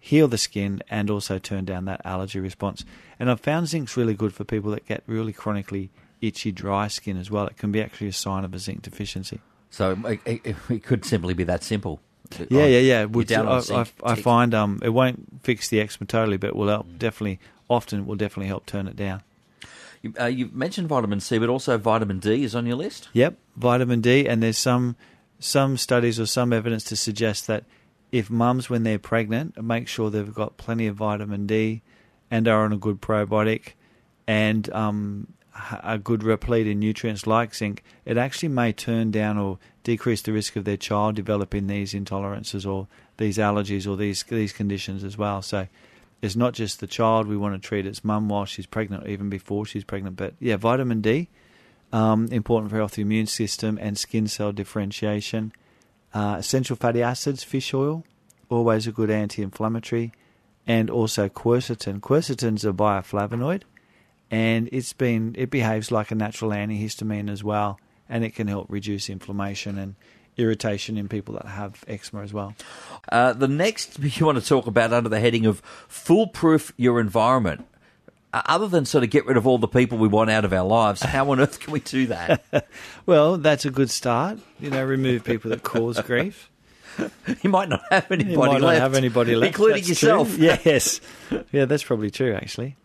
heal 0.00 0.28
the 0.28 0.36
skin 0.36 0.82
and 0.90 1.08
also 1.08 1.38
turn 1.38 1.64
down 1.64 1.86
that 1.86 2.00
allergy 2.04 2.38
response. 2.38 2.84
And 3.18 3.30
I've 3.30 3.40
found 3.40 3.68
zinc's 3.68 3.96
really 3.96 4.14
good 4.14 4.34
for 4.34 4.44
people 4.44 4.70
that 4.72 4.86
get 4.86 5.02
really 5.06 5.32
chronically 5.32 5.90
itchy, 6.26 6.52
dry 6.52 6.88
skin 6.88 7.16
as 7.16 7.30
well. 7.30 7.46
It 7.46 7.56
can 7.56 7.72
be 7.72 7.82
actually 7.82 8.08
a 8.08 8.12
sign 8.12 8.44
of 8.44 8.54
a 8.54 8.58
zinc 8.58 8.82
deficiency. 8.82 9.40
So 9.70 9.96
it, 10.04 10.20
it, 10.24 10.56
it 10.68 10.82
could 10.84 11.04
simply 11.04 11.34
be 11.34 11.44
that 11.44 11.64
simple. 11.64 12.00
Yeah, 12.48 12.66
yeah, 12.66 13.04
yeah. 13.04 13.38
on 13.38 13.46
I, 13.48 13.80
I, 13.80 14.12
I 14.12 14.14
find 14.14 14.54
um, 14.54 14.80
it 14.82 14.90
won't 14.90 15.42
fix 15.42 15.68
the 15.68 15.80
eczema 15.80 16.06
totally, 16.06 16.36
but 16.36 16.56
will 16.56 16.68
help 16.68 16.86
definitely. 16.98 17.38
Often 17.68 18.06
will 18.06 18.16
definitely 18.16 18.48
help 18.48 18.66
turn 18.66 18.86
it 18.86 18.96
down. 18.96 19.22
You, 20.02 20.12
uh, 20.20 20.26
you 20.26 20.50
mentioned 20.52 20.88
vitamin 20.88 21.20
C, 21.20 21.38
but 21.38 21.48
also 21.48 21.78
vitamin 21.78 22.18
D 22.18 22.44
is 22.44 22.54
on 22.54 22.66
your 22.66 22.76
list. 22.76 23.08
Yep, 23.14 23.38
vitamin 23.56 24.00
D, 24.00 24.28
and 24.28 24.42
there's 24.42 24.58
some 24.58 24.96
some 25.38 25.76
studies 25.76 26.20
or 26.20 26.26
some 26.26 26.52
evidence 26.52 26.84
to 26.84 26.96
suggest 26.96 27.46
that 27.46 27.64
if 28.12 28.30
mums, 28.30 28.70
when 28.70 28.82
they're 28.82 28.98
pregnant, 28.98 29.62
make 29.62 29.88
sure 29.88 30.10
they've 30.10 30.34
got 30.34 30.56
plenty 30.56 30.86
of 30.86 30.96
vitamin 30.96 31.46
D 31.46 31.82
and 32.30 32.46
are 32.46 32.64
on 32.64 32.72
a 32.72 32.76
good 32.76 33.00
probiotic 33.00 33.72
and 34.26 34.72
um, 34.72 35.26
a 35.82 35.98
good 35.98 36.22
replete 36.22 36.66
in 36.66 36.80
nutrients 36.80 37.26
like 37.26 37.54
zinc, 37.54 37.82
it 38.04 38.16
actually 38.16 38.48
may 38.48 38.72
turn 38.72 39.10
down 39.10 39.38
or 39.38 39.58
decrease 39.82 40.22
the 40.22 40.32
risk 40.32 40.56
of 40.56 40.64
their 40.64 40.76
child 40.76 41.14
developing 41.14 41.66
these 41.66 41.94
intolerances 41.94 42.70
or 42.70 42.88
these 43.16 43.38
allergies 43.38 43.86
or 43.86 43.96
these 43.96 44.22
these 44.24 44.52
conditions 44.52 45.04
as 45.04 45.16
well. 45.16 45.42
So 45.42 45.68
it's 46.22 46.36
not 46.36 46.54
just 46.54 46.80
the 46.80 46.86
child 46.86 47.26
we 47.26 47.36
want 47.36 47.54
to 47.54 47.68
treat; 47.68 47.86
it's 47.86 48.04
mum 48.04 48.28
while 48.28 48.44
she's 48.44 48.66
pregnant, 48.66 49.06
even 49.06 49.28
before 49.28 49.64
she's 49.64 49.84
pregnant. 49.84 50.16
But 50.16 50.34
yeah, 50.40 50.56
vitamin 50.56 51.00
D 51.00 51.28
um, 51.94 52.26
important 52.32 52.70
for 52.70 52.76
healthy 52.76 53.02
immune 53.02 53.26
system 53.26 53.78
and 53.80 53.96
skin 53.96 54.26
cell 54.26 54.50
differentiation. 54.50 55.52
Uh, 56.12 56.36
essential 56.38 56.74
fatty 56.74 57.02
acids, 57.02 57.44
fish 57.44 57.72
oil, 57.72 58.04
always 58.48 58.88
a 58.88 58.92
good 58.92 59.10
anti-inflammatory, 59.10 60.12
and 60.66 60.90
also 60.90 61.28
quercetin. 61.28 62.00
Quercetin's 62.00 62.64
a 62.64 62.72
bioflavonoid, 62.72 63.62
and 64.34 64.68
it's 64.72 64.92
been 64.92 65.32
it 65.38 65.48
behaves 65.48 65.92
like 65.92 66.10
a 66.10 66.14
natural 66.16 66.50
antihistamine 66.50 67.30
as 67.30 67.44
well, 67.44 67.78
and 68.08 68.24
it 68.24 68.34
can 68.34 68.48
help 68.48 68.66
reduce 68.68 69.08
inflammation 69.08 69.78
and 69.78 69.94
irritation 70.36 70.98
in 70.98 71.08
people 71.08 71.34
that 71.34 71.46
have 71.46 71.84
eczema 71.86 72.20
as 72.22 72.32
well. 72.32 72.56
Uh, 73.12 73.32
the 73.32 73.46
next 73.46 73.96
you 74.00 74.26
want 74.26 74.36
to 74.36 74.44
talk 74.44 74.66
about 74.66 74.92
under 74.92 75.08
the 75.08 75.20
heading 75.20 75.46
of 75.46 75.60
foolproof 75.86 76.72
your 76.76 76.98
environment. 76.98 77.64
Uh, 78.32 78.42
other 78.46 78.66
than 78.66 78.84
sort 78.84 79.04
of 79.04 79.10
get 79.10 79.24
rid 79.26 79.36
of 79.36 79.46
all 79.46 79.58
the 79.58 79.68
people 79.68 79.96
we 79.96 80.08
want 80.08 80.28
out 80.28 80.44
of 80.44 80.52
our 80.52 80.66
lives, 80.66 81.00
how 81.14 81.30
on 81.30 81.38
earth 81.38 81.60
can 81.60 81.72
we 81.72 81.80
do 81.80 82.08
that? 82.08 82.44
Well, 83.06 83.36
that's 83.36 83.64
a 83.66 83.70
good 83.70 83.90
start. 83.90 84.38
You 84.58 84.70
know, 84.70 84.82
remove 84.82 85.22
people 85.24 85.50
that 85.50 85.62
cause 85.62 86.00
grief. 86.00 86.50
you 87.42 87.50
might 87.50 87.68
not 87.68 87.82
have 87.90 88.10
anybody 88.10 88.32
You 88.32 88.38
might 88.38 88.52
not 88.52 88.62
left, 88.62 88.80
have 88.80 88.94
anybody 88.94 89.34
left, 89.36 89.48
including 89.54 89.76
That's 89.78 89.88
yourself. 89.88 90.34
true. 90.34 90.44
Yes, 90.64 91.00
yeah, 91.52 91.64
that's 91.64 91.82
probably 91.84 92.10
true 92.10 92.34
actually. 92.34 92.76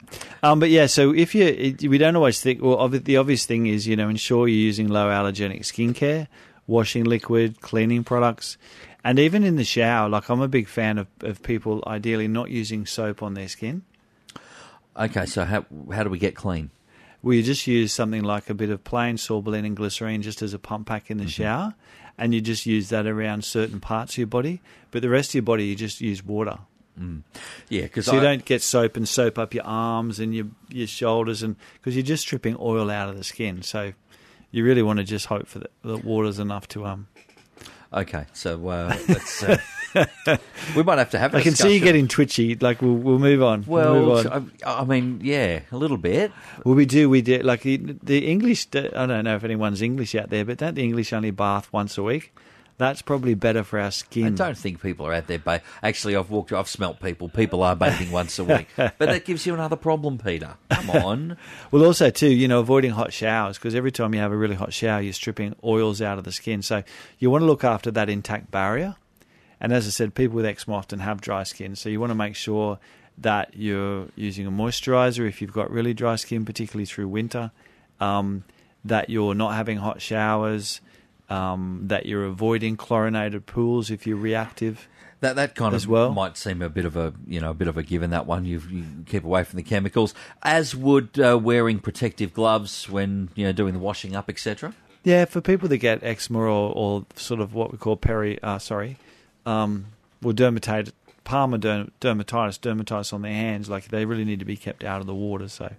Um, 0.41 0.59
but 0.59 0.69
yeah, 0.69 0.87
so 0.87 1.13
if 1.13 1.35
you, 1.35 1.45
it, 1.45 1.83
we 1.83 1.97
don't 1.97 2.15
always 2.15 2.41
think. 2.41 2.61
Well, 2.61 2.87
the 2.89 3.17
obvious 3.17 3.45
thing 3.45 3.67
is 3.67 3.87
you 3.87 3.95
know 3.95 4.09
ensure 4.09 4.47
you're 4.47 4.57
using 4.57 4.87
low 4.87 5.07
allergenic 5.07 5.61
skincare, 5.61 6.27
washing 6.67 7.03
liquid, 7.03 7.61
cleaning 7.61 8.03
products, 8.03 8.57
and 9.03 9.19
even 9.19 9.43
in 9.43 9.55
the 9.55 9.63
shower. 9.63 10.09
Like 10.09 10.29
I'm 10.29 10.41
a 10.41 10.47
big 10.47 10.67
fan 10.67 10.97
of, 10.97 11.07
of 11.21 11.43
people 11.43 11.83
ideally 11.85 12.27
not 12.27 12.49
using 12.49 12.85
soap 12.85 13.21
on 13.21 13.33
their 13.35 13.47
skin. 13.47 13.83
Okay, 14.97 15.25
so 15.25 15.45
how 15.45 15.65
how 15.93 16.03
do 16.03 16.09
we 16.09 16.17
get 16.19 16.35
clean? 16.35 16.71
We 17.21 17.43
just 17.43 17.67
use 17.67 17.91
something 17.91 18.23
like 18.23 18.49
a 18.49 18.53
bit 18.53 18.69
of 18.69 18.83
plain 18.83 19.17
sorbolene 19.17 19.65
and 19.65 19.75
glycerine 19.75 20.21
just 20.21 20.41
as 20.41 20.53
a 20.53 20.59
pump 20.59 20.87
pack 20.87 21.11
in 21.11 21.17
the 21.17 21.27
shower, 21.27 21.75
and 22.19 22.33
you 22.33 22.41
just 22.41 22.65
use 22.65 22.89
that 22.89 23.07
around 23.07 23.43
certain 23.43 23.79
parts 23.79 24.13
of 24.13 24.17
your 24.19 24.27
body. 24.27 24.61
But 24.91 25.01
the 25.01 25.09
rest 25.09 25.31
of 25.31 25.35
your 25.35 25.43
body, 25.43 25.65
you 25.65 25.75
just 25.75 26.01
use 26.01 26.23
water. 26.23 26.59
Yeah, 27.69 27.83
because 27.83 28.07
So 28.07 28.15
you 28.15 28.19
don't 28.19 28.43
get 28.43 28.61
soap 28.61 28.97
and 28.97 29.07
soap 29.07 29.39
up 29.39 29.53
your 29.53 29.63
arms 29.63 30.19
and 30.19 30.35
your 30.35 30.47
your 30.67 30.87
shoulders, 30.87 31.41
and 31.41 31.55
because 31.75 31.95
you're 31.95 32.03
just 32.03 32.23
stripping 32.23 32.57
oil 32.59 32.91
out 32.91 33.07
of 33.07 33.15
the 33.17 33.23
skin. 33.23 33.61
So 33.61 33.93
you 34.51 34.65
really 34.65 34.81
want 34.83 34.99
to 34.99 35.05
just 35.05 35.27
hope 35.27 35.47
for 35.47 35.59
the, 35.59 35.69
the 35.81 35.97
water's 35.97 36.39
enough 36.39 36.67
to 36.69 36.85
um. 36.85 37.07
Okay, 37.93 38.25
so 38.33 38.67
uh, 38.67 38.95
let's. 39.07 39.41
Uh, 39.41 39.57
we 40.75 40.83
might 40.83 40.97
have 40.99 41.09
to 41.11 41.19
have. 41.19 41.33
a 41.33 41.37
I 41.37 41.41
can 41.41 41.55
see 41.55 41.73
you 41.75 41.79
getting 41.79 42.07
twitchy. 42.07 42.55
Like 42.55 42.81
we'll 42.81 42.93
we'll 42.95 43.19
move 43.19 43.41
on. 43.43 43.63
we'll 43.67 43.93
move 43.93 44.07
Well, 44.25 44.33
on. 44.33 44.51
I, 44.65 44.81
I 44.81 44.83
mean, 44.85 45.19
yeah, 45.23 45.61
a 45.71 45.77
little 45.77 45.97
bit. 45.97 46.31
Well, 46.65 46.75
we 46.75 46.85
do. 46.85 47.09
We 47.09 47.21
do. 47.21 47.39
Like 47.39 47.61
the, 47.61 47.77
the 47.77 48.27
English. 48.27 48.67
I 48.75 49.05
don't 49.05 49.23
know 49.23 49.35
if 49.35 49.43
anyone's 49.43 49.81
English 49.81 50.15
out 50.15 50.29
there, 50.29 50.45
but 50.45 50.57
don't 50.57 50.75
the 50.75 50.83
English 50.83 51.13
only 51.13 51.31
bath 51.31 51.71
once 51.73 51.97
a 51.97 52.03
week? 52.03 52.33
That's 52.77 53.01
probably 53.01 53.33
better 53.33 53.65
for 53.65 53.77
our 53.77 53.91
skin. 53.91 54.27
I 54.27 54.29
don't 54.29 54.57
think 54.57 54.81
people 54.81 55.05
are 55.05 55.13
out 55.13 55.27
there. 55.27 55.37
Ba- 55.37 55.61
Actually, 55.83 56.15
I've 56.15 56.29
walked. 56.29 56.53
I've 56.53 56.69
smelt 56.69 57.01
people. 57.01 57.27
People 57.27 57.61
are 57.61 57.75
bathing 57.75 58.09
once 58.09 58.39
a 58.39 58.45
week, 58.45 58.67
but 58.77 58.97
that 58.99 59.25
gives 59.25 59.45
you 59.45 59.53
another 59.53 59.75
problem, 59.75 60.17
Peter. 60.17 60.55
Come 60.69 60.89
on. 60.91 61.37
Well, 61.71 61.83
also 61.85 62.09
too, 62.09 62.29
you 62.29 62.47
know, 62.47 62.61
avoiding 62.61 62.91
hot 62.91 63.11
showers 63.11 63.57
because 63.57 63.75
every 63.75 63.91
time 63.91 64.13
you 64.15 64.21
have 64.21 64.31
a 64.31 64.37
really 64.37 64.55
hot 64.55 64.71
shower, 64.71 65.01
you're 65.01 65.11
stripping 65.13 65.55
oils 65.63 66.01
out 66.01 66.17
of 66.17 66.23
the 66.23 66.31
skin. 66.31 66.61
So 66.61 66.83
you 67.19 67.29
want 67.29 67.41
to 67.41 67.45
look 67.47 67.65
after 67.65 67.91
that 67.91 68.09
intact 68.09 68.49
barrier. 68.49 68.95
And 69.61 69.73
as 69.73 69.85
I 69.87 69.89
said, 69.89 70.15
people 70.15 70.35
with 70.37 70.45
eczema 70.45 70.77
often 70.77 70.99
have 70.99 71.19
dry 71.21 71.43
skin, 71.43 71.75
so 71.75 71.89
you 71.89 71.99
want 71.99 72.11
to 72.11 72.15
make 72.15 72.35
sure 72.35 72.79
that 73.17 73.53
you're 73.55 74.05
using 74.15 74.47
a 74.47 74.51
moisturizer 74.51 75.27
if 75.27 75.41
you've 75.41 75.51
got 75.51 75.69
really 75.69 75.93
dry 75.93 76.15
skin, 76.15 76.45
particularly 76.45 76.85
through 76.85 77.07
winter. 77.09 77.51
Um, 77.99 78.45
that 78.85 79.09
you're 79.09 79.35
not 79.35 79.55
having 79.55 79.77
hot 79.77 80.01
showers. 80.01 80.79
Um, 81.29 81.81
that 81.87 82.07
you're 82.07 82.25
avoiding 82.25 82.75
chlorinated 82.75 83.45
pools 83.45 83.91
if 83.91 84.07
you're 84.07 84.17
reactive. 84.17 84.87
That 85.19 85.35
that 85.35 85.53
kind 85.53 85.75
As 85.75 85.83
of 85.83 85.89
well. 85.89 86.11
might 86.11 86.37
seem 86.37 86.61
a 86.61 86.69
bit 86.69 86.85
of 86.85 86.95
a 86.95 87.13
you 87.27 87.39
know 87.41 87.51
a 87.51 87.53
bit 87.53 87.67
of 87.67 87.77
a 87.77 87.83
given 87.83 88.09
that 88.11 88.25
one. 88.25 88.45
You, 88.45 88.61
you 88.69 88.85
keep 89.05 89.23
away 89.25 89.43
from 89.43 89.57
the 89.57 89.63
chemicals, 89.63 90.15
as 90.41 90.75
would 90.75 91.19
uh, 91.19 91.37
wearing 91.37 91.79
protective 91.79 92.33
gloves 92.33 92.89
when 92.89 93.29
you 93.35 93.45
know 93.45 93.51
doing 93.51 93.73
the 93.73 93.79
washing 93.79 94.15
up, 94.15 94.27
etc. 94.29 94.73
Yeah, 95.03 95.25
for 95.25 95.39
people 95.41 95.67
that 95.69 95.77
get 95.77 96.03
eczema 96.03 96.39
or, 96.39 96.73
or 96.73 97.05
sort 97.15 97.41
of 97.41 97.53
what 97.53 97.71
we 97.71 97.77
call 97.77 97.95
peri, 97.95 98.41
uh, 98.41 98.57
sorry, 98.59 98.97
um, 99.49 99.85
dermatitis, 100.21 100.91
palmar 101.23 101.57
derm- 101.57 101.91
dermatitis, 102.01 102.59
dermatitis 102.59 103.13
on 103.13 103.21
their 103.21 103.33
hands, 103.33 103.69
like 103.69 103.87
they 103.87 104.05
really 104.05 104.25
need 104.25 104.39
to 104.39 104.45
be 104.45 104.57
kept 104.57 104.83
out 104.83 105.01
of 105.01 105.07
the 105.07 105.15
water. 105.15 105.47
So, 105.47 105.73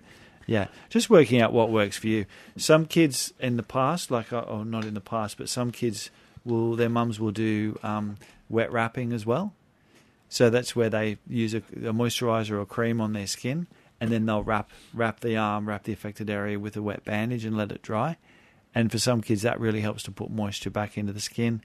yeah, 0.47 0.67
just 0.89 1.09
working 1.09 1.41
out 1.41 1.53
what 1.53 1.71
works 1.71 1.97
for 1.97 2.09
you. 2.09 2.27
Some 2.57 2.87
kids 2.87 3.33
in 3.39 3.57
the 3.57 3.62
past, 3.62 4.11
like, 4.11 4.33
uh, 4.33 4.41
or 4.41 4.65
not 4.65 4.85
in 4.85 4.95
the 4.95 5.00
past, 5.00 5.39
but 5.39 5.49
some 5.49 5.71
kids 5.71 6.11
will, 6.45 6.75
their 6.75 6.89
mums 6.89 7.21
will 7.21 7.31
do 7.31 7.79
um, 7.83 8.17
wet 8.49 8.73
wrapping 8.73 9.12
as 9.12 9.25
well. 9.25 9.55
So 10.29 10.50
that's 10.50 10.75
where 10.77 10.91
they 10.91 11.19
use 11.29 11.55
a, 11.55 11.59
a 11.59 11.93
moisturizer 11.93 12.61
or 12.61 12.67
cream 12.67 13.00
on 13.00 13.12
their 13.12 13.27
skin, 13.27 13.67
and 14.00 14.11
then 14.11 14.27
they'll 14.27 14.45
wrap 14.45 14.71
wrap 14.95 15.21
the 15.21 15.37
arm, 15.37 15.69
wrap 15.69 15.83
the 15.83 15.93
affected 15.93 16.31
area 16.31 16.59
with 16.59 16.77
a 16.77 16.83
wet 16.83 17.05
bandage, 17.05 17.45
and 17.45 17.57
let 17.57 17.73
it 17.73 17.83
dry. 17.83 18.17
And 18.73 18.93
for 18.93 18.99
some 18.99 19.21
kids, 19.23 19.43
that 19.43 19.59
really 19.59 19.81
helps 19.81 20.05
to 20.05 20.12
put 20.12 20.31
moisture 20.31 20.71
back 20.71 20.97
into 20.97 21.12
the 21.12 21.21
skin. 21.21 21.62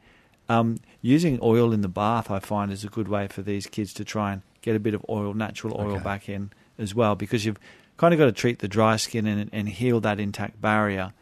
Um, 0.48 0.78
using 1.02 1.40
oil 1.42 1.74
in 1.74 1.82
the 1.82 1.88
bath, 1.88 2.30
I 2.30 2.40
find, 2.40 2.72
is 2.72 2.84
a 2.84 2.88
good 2.88 3.08
way 3.08 3.28
for 3.28 3.42
these 3.42 3.66
kids 3.66 3.94
to 3.96 4.06
try 4.06 4.34
and 4.34 4.42
get 4.62 4.76
a 4.76 4.80
bit 4.80 4.94
of 4.94 5.04
oil, 5.10 5.34
natural 5.34 5.76
oil, 5.80 5.96
Okay. 5.96 6.04
back 6.04 6.30
in 6.30 6.52
as 6.78 6.94
well, 6.94 7.16
because 7.16 7.46
you've 7.46 7.60
kind 7.98 8.14
of 8.14 8.18
got 8.20 8.26
to 8.26 8.32
treat 8.32 8.60
the 8.60 8.68
dry 8.68 8.96
skin 8.98 9.26
and, 9.26 9.50
and 9.54 9.70
heal 9.70 10.00
that 10.02 10.20
intact 10.20 10.62
barrier, 10.62 11.14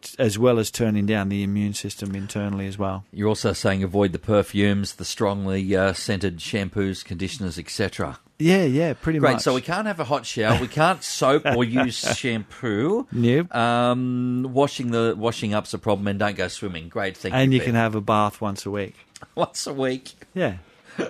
t- 0.00 0.14
as 0.18 0.38
well 0.38 0.58
as 0.58 0.70
turning 0.70 1.06
down 1.06 1.28
the 1.28 1.42
immune 1.42 1.74
system 1.74 2.14
internally 2.14 2.66
as 2.66 2.78
well. 2.78 3.04
You're 3.12 3.28
also 3.28 3.52
saying 3.52 3.82
avoid 3.82 4.12
the 4.12 4.18
perfumes, 4.18 4.94
the 4.96 5.04
strongly 5.04 5.76
uh, 5.76 5.92
scented 5.92 6.38
shampoos, 6.38 7.04
conditioners, 7.04 7.58
etc. 7.58 8.18
Yeah, 8.38 8.64
yeah, 8.64 8.92
pretty 8.94 9.18
much. 9.18 9.26
Great. 9.26 9.32
much. 9.34 9.42
So 9.42 9.54
we 9.54 9.60
can't 9.60 9.86
have 9.86 9.98
a 9.98 10.04
hot 10.04 10.24
shower. 10.24 10.60
We 10.60 10.68
can't 10.68 11.02
soap 11.02 11.44
or 11.44 11.64
use 11.64 11.98
shampoo. 12.16 13.06
Nope. 13.10 13.52
Um, 13.54 14.46
washing 14.52 14.92
the 14.92 15.14
washing 15.16 15.54
up's 15.54 15.74
a 15.74 15.78
problem, 15.78 16.06
and 16.06 16.18
don't 16.18 16.36
go 16.36 16.46
swimming. 16.46 16.88
Great. 16.88 17.16
Thank 17.16 17.34
and 17.34 17.52
you 17.52 17.58
Peter. 17.58 17.70
can 17.70 17.74
have 17.74 17.96
a 17.96 18.00
bath 18.00 18.40
once 18.40 18.64
a 18.64 18.70
week. 18.70 18.94
once 19.34 19.66
a 19.66 19.72
week. 19.74 20.14
Yeah. 20.34 20.58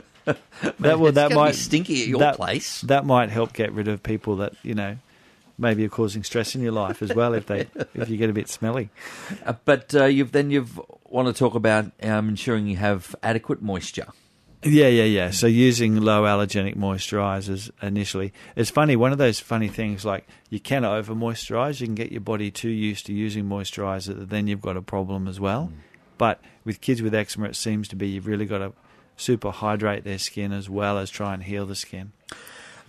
That 0.80 1.00
well, 1.00 1.12
that 1.12 1.32
might 1.32 1.54
stinky 1.54 2.02
at 2.02 2.08
your 2.08 2.18
that, 2.18 2.36
place. 2.36 2.82
That 2.82 3.06
might 3.06 3.30
help 3.30 3.54
get 3.54 3.72
rid 3.72 3.88
of 3.88 4.02
people 4.02 4.36
that 4.36 4.52
you 4.62 4.74
know 4.74 4.98
maybe 5.56 5.80
you're 5.80 5.90
causing 5.90 6.22
stress 6.22 6.54
in 6.54 6.60
your 6.60 6.72
life 6.72 7.00
as 7.00 7.14
well 7.14 7.32
if 7.32 7.46
they 7.46 7.66
if 7.94 8.10
you 8.10 8.18
get 8.18 8.28
a 8.28 8.34
bit 8.34 8.46
smelly. 8.50 8.90
Uh, 9.46 9.54
but 9.64 9.94
uh, 9.94 10.04
you've 10.04 10.32
then 10.32 10.50
you've 10.50 10.78
want 11.08 11.28
to 11.28 11.32
talk 11.32 11.54
about 11.54 11.90
um, 12.02 12.28
ensuring 12.28 12.66
you 12.66 12.76
have 12.76 13.16
adequate 13.22 13.62
moisture. 13.62 14.08
Yeah, 14.62 14.88
yeah, 14.88 15.04
yeah. 15.04 15.30
So 15.30 15.46
using 15.46 16.00
low 16.00 16.24
allergenic 16.24 16.76
moisturizers 16.76 17.70
initially. 17.80 18.32
It's 18.56 18.70
funny, 18.70 18.96
one 18.96 19.12
of 19.12 19.18
those 19.18 19.38
funny 19.38 19.68
things 19.68 20.04
like 20.04 20.26
you 20.50 20.58
can 20.58 20.84
over 20.84 21.14
moisturize, 21.14 21.80
you 21.80 21.86
can 21.86 21.94
get 21.94 22.10
your 22.10 22.20
body 22.20 22.50
too 22.50 22.70
used 22.70 23.06
to 23.06 23.12
using 23.12 23.44
moisturizer 23.44 24.18
that 24.18 24.30
then 24.30 24.48
you've 24.48 24.60
got 24.60 24.76
a 24.76 24.82
problem 24.82 25.28
as 25.28 25.38
well. 25.38 25.70
Mm. 25.72 25.78
But 26.18 26.40
with 26.64 26.80
kids 26.80 27.00
with 27.00 27.14
eczema 27.14 27.48
it 27.48 27.56
seems 27.56 27.86
to 27.88 27.96
be 27.96 28.08
you've 28.08 28.26
really 28.26 28.46
got 28.46 28.58
to 28.58 28.72
super 29.16 29.50
hydrate 29.50 30.04
their 30.04 30.18
skin 30.18 30.52
as 30.52 30.68
well 30.68 30.98
as 30.98 31.08
try 31.08 31.34
and 31.34 31.44
heal 31.44 31.64
the 31.64 31.76
skin. 31.76 32.12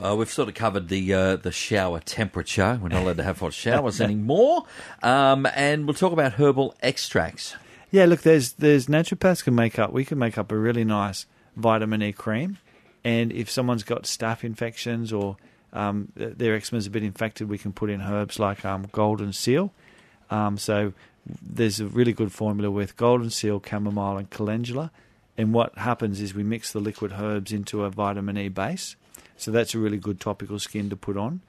Uh, 0.02 0.16
we've 0.16 0.32
sort 0.32 0.48
of 0.48 0.56
covered 0.56 0.88
the 0.88 1.14
uh, 1.14 1.36
the 1.36 1.52
shower 1.52 2.00
temperature. 2.00 2.80
We're 2.82 2.90
not 2.90 3.04
allowed 3.04 3.18
to 3.18 3.24
have 3.24 3.40
hot 3.40 3.54
showers 3.66 4.00
anymore, 4.00 4.64
um, 5.04 5.46
and 5.54 5.86
we'll 5.86 5.94
talk 5.94 6.14
about 6.14 6.34
herbal 6.34 6.74
extracts. 6.82 7.56
Yeah, 7.92 8.06
look, 8.06 8.22
there's 8.22 8.54
there's 8.54 8.88
naturopaths 8.88 9.44
can 9.44 9.56
make 9.56 9.78
up. 9.78 9.92
We 9.92 10.06
can 10.06 10.18
make 10.18 10.38
up 10.38 10.52
a 10.54 10.58
really 10.58 10.86
nice 10.86 11.26
vitamin 11.56 12.02
E 12.04 12.12
cream. 12.12 12.58
And 13.04 13.32
if 13.32 13.50
someone's 13.50 13.84
got 13.84 14.04
staph 14.04 14.44
infections 14.44 15.14
or 15.14 15.38
um, 15.72 16.12
their 16.16 16.56
eczema 16.56 16.80
is 16.80 16.88
a 16.88 16.90
bit 16.90 17.04
infected, 17.04 17.50
we 17.50 17.58
can 17.58 17.72
put 17.72 17.90
in 17.90 18.02
herbs 18.02 18.40
like 18.40 18.66
um, 18.66 18.88
golden 18.92 19.34
seal. 19.34 19.72
Um, 20.30 20.58
so 20.58 20.94
there's 21.42 21.80
a 21.80 21.86
really 21.86 22.14
good 22.14 22.32
formula 22.32 22.70
with 22.72 22.98
golden 22.98 23.30
seal, 23.30 23.62
chamomile, 23.68 24.18
and 24.18 24.30
calendula. 24.30 24.92
And 25.38 25.54
what 25.54 25.78
happens 25.78 26.20
is 26.20 26.34
we 26.34 26.44
mix 26.44 26.74
the 26.74 26.80
liquid 26.80 27.14
herbs 27.18 27.52
into 27.52 27.84
a 27.84 27.90
vitamin 27.90 28.38
E 28.38 28.50
base. 28.50 28.96
So 29.38 29.52
that's 29.52 29.74
a 29.74 29.80
really 29.80 29.98
good 29.98 30.20
topical 30.20 30.60
skin 30.60 30.90
to 30.90 30.98
put 30.98 31.16
on. 31.16 31.42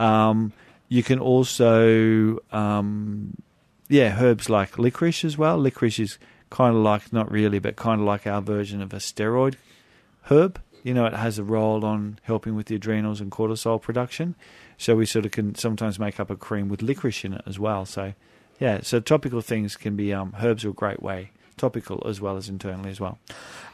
Um, 0.00 0.52
you 0.88 1.02
can 1.02 1.18
also, 1.18 2.38
um, 2.52 3.36
yeah, 3.88 4.16
herbs 4.18 4.48
like 4.48 4.78
licorice 4.78 5.24
as 5.24 5.36
well. 5.36 5.58
Licorice 5.58 5.98
is 5.98 6.18
kind 6.54 6.76
of 6.76 6.82
like, 6.82 7.12
not 7.12 7.28
really, 7.32 7.58
but 7.58 7.74
kind 7.74 8.00
of 8.00 8.06
like 8.06 8.28
our 8.28 8.40
version 8.40 8.80
of 8.80 8.92
a 8.92 8.98
steroid 8.98 9.56
herb. 10.30 10.60
You 10.84 10.94
know, 10.94 11.04
it 11.04 11.14
has 11.14 11.36
a 11.36 11.42
role 11.42 11.84
on 11.84 12.20
helping 12.22 12.54
with 12.54 12.66
the 12.66 12.76
adrenals 12.76 13.20
and 13.20 13.28
cortisol 13.28 13.82
production. 13.82 14.36
So 14.78 14.94
we 14.94 15.04
sort 15.04 15.26
of 15.26 15.32
can 15.32 15.56
sometimes 15.56 15.98
make 15.98 16.20
up 16.20 16.30
a 16.30 16.36
cream 16.36 16.68
with 16.68 16.80
licorice 16.80 17.24
in 17.24 17.32
it 17.32 17.42
as 17.44 17.58
well. 17.58 17.84
So, 17.84 18.14
yeah, 18.60 18.82
so 18.82 19.00
topical 19.00 19.40
things 19.40 19.76
can 19.76 19.96
be 19.96 20.14
um, 20.14 20.36
herbs 20.40 20.64
are 20.64 20.68
a 20.68 20.72
great 20.72 21.02
way, 21.02 21.32
topical 21.56 22.06
as 22.06 22.20
well 22.20 22.36
as 22.36 22.48
internally 22.48 22.90
as 22.90 23.00
well. 23.00 23.18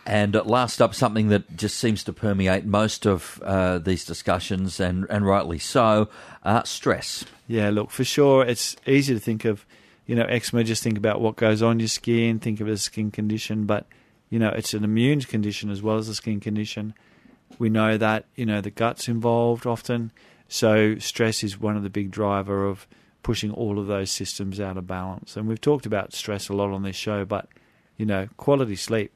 And 0.06 0.34
last 0.46 0.80
up, 0.80 0.94
something 0.94 1.28
that 1.28 1.54
just 1.58 1.76
seems 1.76 2.02
to 2.04 2.14
permeate 2.14 2.64
most 2.64 3.06
of 3.06 3.42
uh, 3.44 3.78
these 3.78 4.06
discussions, 4.06 4.80
and, 4.80 5.06
and 5.10 5.26
rightly 5.26 5.58
so, 5.58 6.08
uh, 6.44 6.62
stress. 6.62 7.26
Yeah, 7.46 7.68
look, 7.68 7.90
for 7.90 8.04
sure, 8.04 8.42
it's 8.42 8.76
easy 8.86 9.12
to 9.12 9.20
think 9.20 9.44
of 9.44 9.66
you 10.10 10.16
know, 10.16 10.24
eczema, 10.24 10.64
just 10.64 10.82
think 10.82 10.98
about 10.98 11.20
what 11.20 11.36
goes 11.36 11.62
on 11.62 11.78
your 11.78 11.86
skin, 11.86 12.40
think 12.40 12.60
of 12.60 12.66
it 12.66 12.72
as 12.72 12.80
a 12.80 12.82
skin 12.82 13.12
condition, 13.12 13.64
but, 13.64 13.86
you 14.28 14.40
know, 14.40 14.48
it's 14.48 14.74
an 14.74 14.82
immune 14.82 15.20
condition 15.20 15.70
as 15.70 15.82
well 15.82 15.98
as 15.98 16.08
a 16.08 16.16
skin 16.16 16.40
condition. 16.40 16.94
We 17.60 17.68
know 17.68 17.96
that, 17.96 18.24
you 18.34 18.44
know, 18.44 18.60
the 18.60 18.72
gut's 18.72 19.06
involved 19.06 19.66
often. 19.66 20.10
So 20.48 20.98
stress 20.98 21.44
is 21.44 21.60
one 21.60 21.76
of 21.76 21.84
the 21.84 21.90
big 21.90 22.10
driver 22.10 22.66
of 22.66 22.88
pushing 23.22 23.52
all 23.52 23.78
of 23.78 23.86
those 23.86 24.10
systems 24.10 24.58
out 24.58 24.76
of 24.76 24.88
balance. 24.88 25.36
And 25.36 25.46
we've 25.46 25.60
talked 25.60 25.86
about 25.86 26.12
stress 26.12 26.48
a 26.48 26.54
lot 26.54 26.72
on 26.72 26.82
this 26.82 26.96
show, 26.96 27.24
but, 27.24 27.46
you 27.96 28.04
know, 28.04 28.26
quality 28.36 28.74
sleep, 28.74 29.12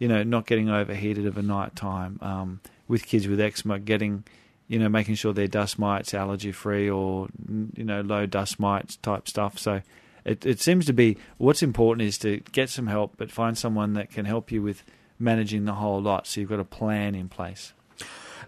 you 0.00 0.08
know, 0.08 0.24
not 0.24 0.46
getting 0.48 0.68
overheated 0.68 1.26
of 1.26 1.38
a 1.38 1.42
night 1.42 1.76
time, 1.76 2.18
um, 2.22 2.60
with 2.88 3.06
kids 3.06 3.28
with 3.28 3.40
eczema, 3.40 3.78
getting, 3.78 4.24
you 4.66 4.80
know, 4.80 4.88
making 4.88 5.14
sure 5.14 5.32
they're 5.32 5.46
dust 5.46 5.78
mites 5.78 6.12
allergy 6.12 6.50
free 6.50 6.90
or, 6.90 7.28
you 7.76 7.84
know, 7.84 8.00
low 8.00 8.26
dust 8.26 8.58
mites 8.58 8.96
type 8.96 9.28
stuff. 9.28 9.60
So 9.60 9.80
it, 10.28 10.44
it 10.44 10.60
seems 10.60 10.86
to 10.86 10.92
be 10.92 11.16
what's 11.38 11.62
important 11.62 12.06
is 12.06 12.18
to 12.18 12.38
get 12.52 12.70
some 12.70 12.86
help, 12.86 13.14
but 13.16 13.30
find 13.30 13.56
someone 13.56 13.94
that 13.94 14.10
can 14.10 14.24
help 14.26 14.52
you 14.52 14.62
with 14.62 14.82
managing 15.18 15.64
the 15.64 15.74
whole 15.74 16.00
lot. 16.00 16.26
So 16.26 16.40
you've 16.40 16.50
got 16.50 16.60
a 16.60 16.64
plan 16.64 17.14
in 17.14 17.28
place. 17.28 17.72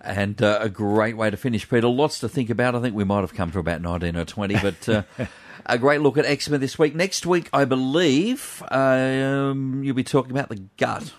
And 0.03 0.41
uh, 0.43 0.59
a 0.61 0.69
great 0.69 1.17
way 1.17 1.31
to 1.31 1.37
finish, 1.37 1.69
Peter. 1.69 1.89
Lots 1.89 2.21
to 2.21 2.29
think 2.29 2.51
about. 2.51 2.75
I 2.75 2.81
think 2.81 2.95
we 2.95 3.05
might 3.05 3.21
have 3.21 3.35
come 3.35 3.51
to 3.53 3.59
about 3.59 3.83
19 3.83 4.17
or 4.17 4.25
20, 4.25 4.57
but 4.63 4.89
uh, 4.89 5.03
a 5.67 5.79
great 5.79 6.01
look 6.01 6.17
at 6.17 6.25
eczema 6.25 6.59
this 6.59 6.79
week. 6.79 6.95
Next 6.95 7.27
week, 7.27 7.49
I 7.53 7.65
believe, 7.65 8.63
um, 8.71 9.83
you'll 9.85 9.95
be 9.95 10.05
talking 10.05 10.31
about 10.31 10.49
the 10.49 10.63
gut 10.79 11.13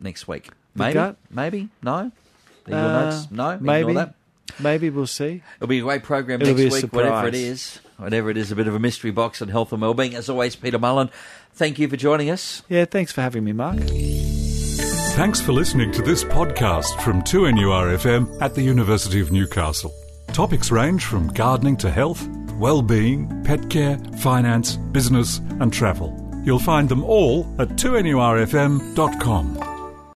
next 0.00 0.28
week. 0.28 0.50
Maybe? 0.74 0.94
gut? 0.94 1.16
Maybe? 1.30 1.68
No? 1.82 2.12
Uh, 2.70 3.24
no? 3.30 3.58
Maybe. 3.58 3.94
Maybe 4.58 4.90
we'll 4.90 5.06
see. 5.06 5.42
It'll 5.56 5.68
be 5.68 5.78
a 5.78 5.82
great 5.82 6.02
program 6.02 6.40
It'll 6.40 6.54
next 6.54 6.82
week, 6.82 6.92
whatever 6.92 7.28
it 7.28 7.34
is 7.34 7.80
whatever 7.96 8.30
it 8.30 8.36
is, 8.36 8.52
a 8.52 8.56
bit 8.56 8.68
of 8.68 8.74
a 8.74 8.78
mystery 8.78 9.10
box 9.10 9.40
on 9.42 9.48
health 9.48 9.72
and 9.72 9.80
wellbeing. 9.80 10.14
As 10.14 10.28
always, 10.28 10.54
Peter 10.56 10.78
Mullen, 10.78 11.10
thank 11.52 11.78
you 11.78 11.88
for 11.88 11.96
joining 11.96 12.30
us. 12.30 12.62
Yeah, 12.68 12.84
thanks 12.84 13.12
for 13.12 13.22
having 13.22 13.44
me, 13.44 13.52
Mark. 13.52 13.78
Thanks 15.14 15.40
for 15.40 15.52
listening 15.52 15.92
to 15.92 16.02
this 16.02 16.24
podcast 16.24 17.00
from 17.02 17.22
2NURFM 17.22 18.42
at 18.42 18.54
the 18.54 18.62
University 18.62 19.20
of 19.20 19.32
Newcastle. 19.32 19.94
Topics 20.28 20.70
range 20.70 21.06
from 21.06 21.28
gardening 21.28 21.78
to 21.78 21.90
health, 21.90 22.28
well-being, 22.58 23.42
pet 23.44 23.70
care, 23.70 23.96
finance, 24.18 24.76
business 24.76 25.38
and 25.60 25.72
travel. 25.72 26.22
You'll 26.44 26.58
find 26.58 26.88
them 26.88 27.02
all 27.02 27.46
at 27.58 27.70
2NURFM.com. 27.70 29.65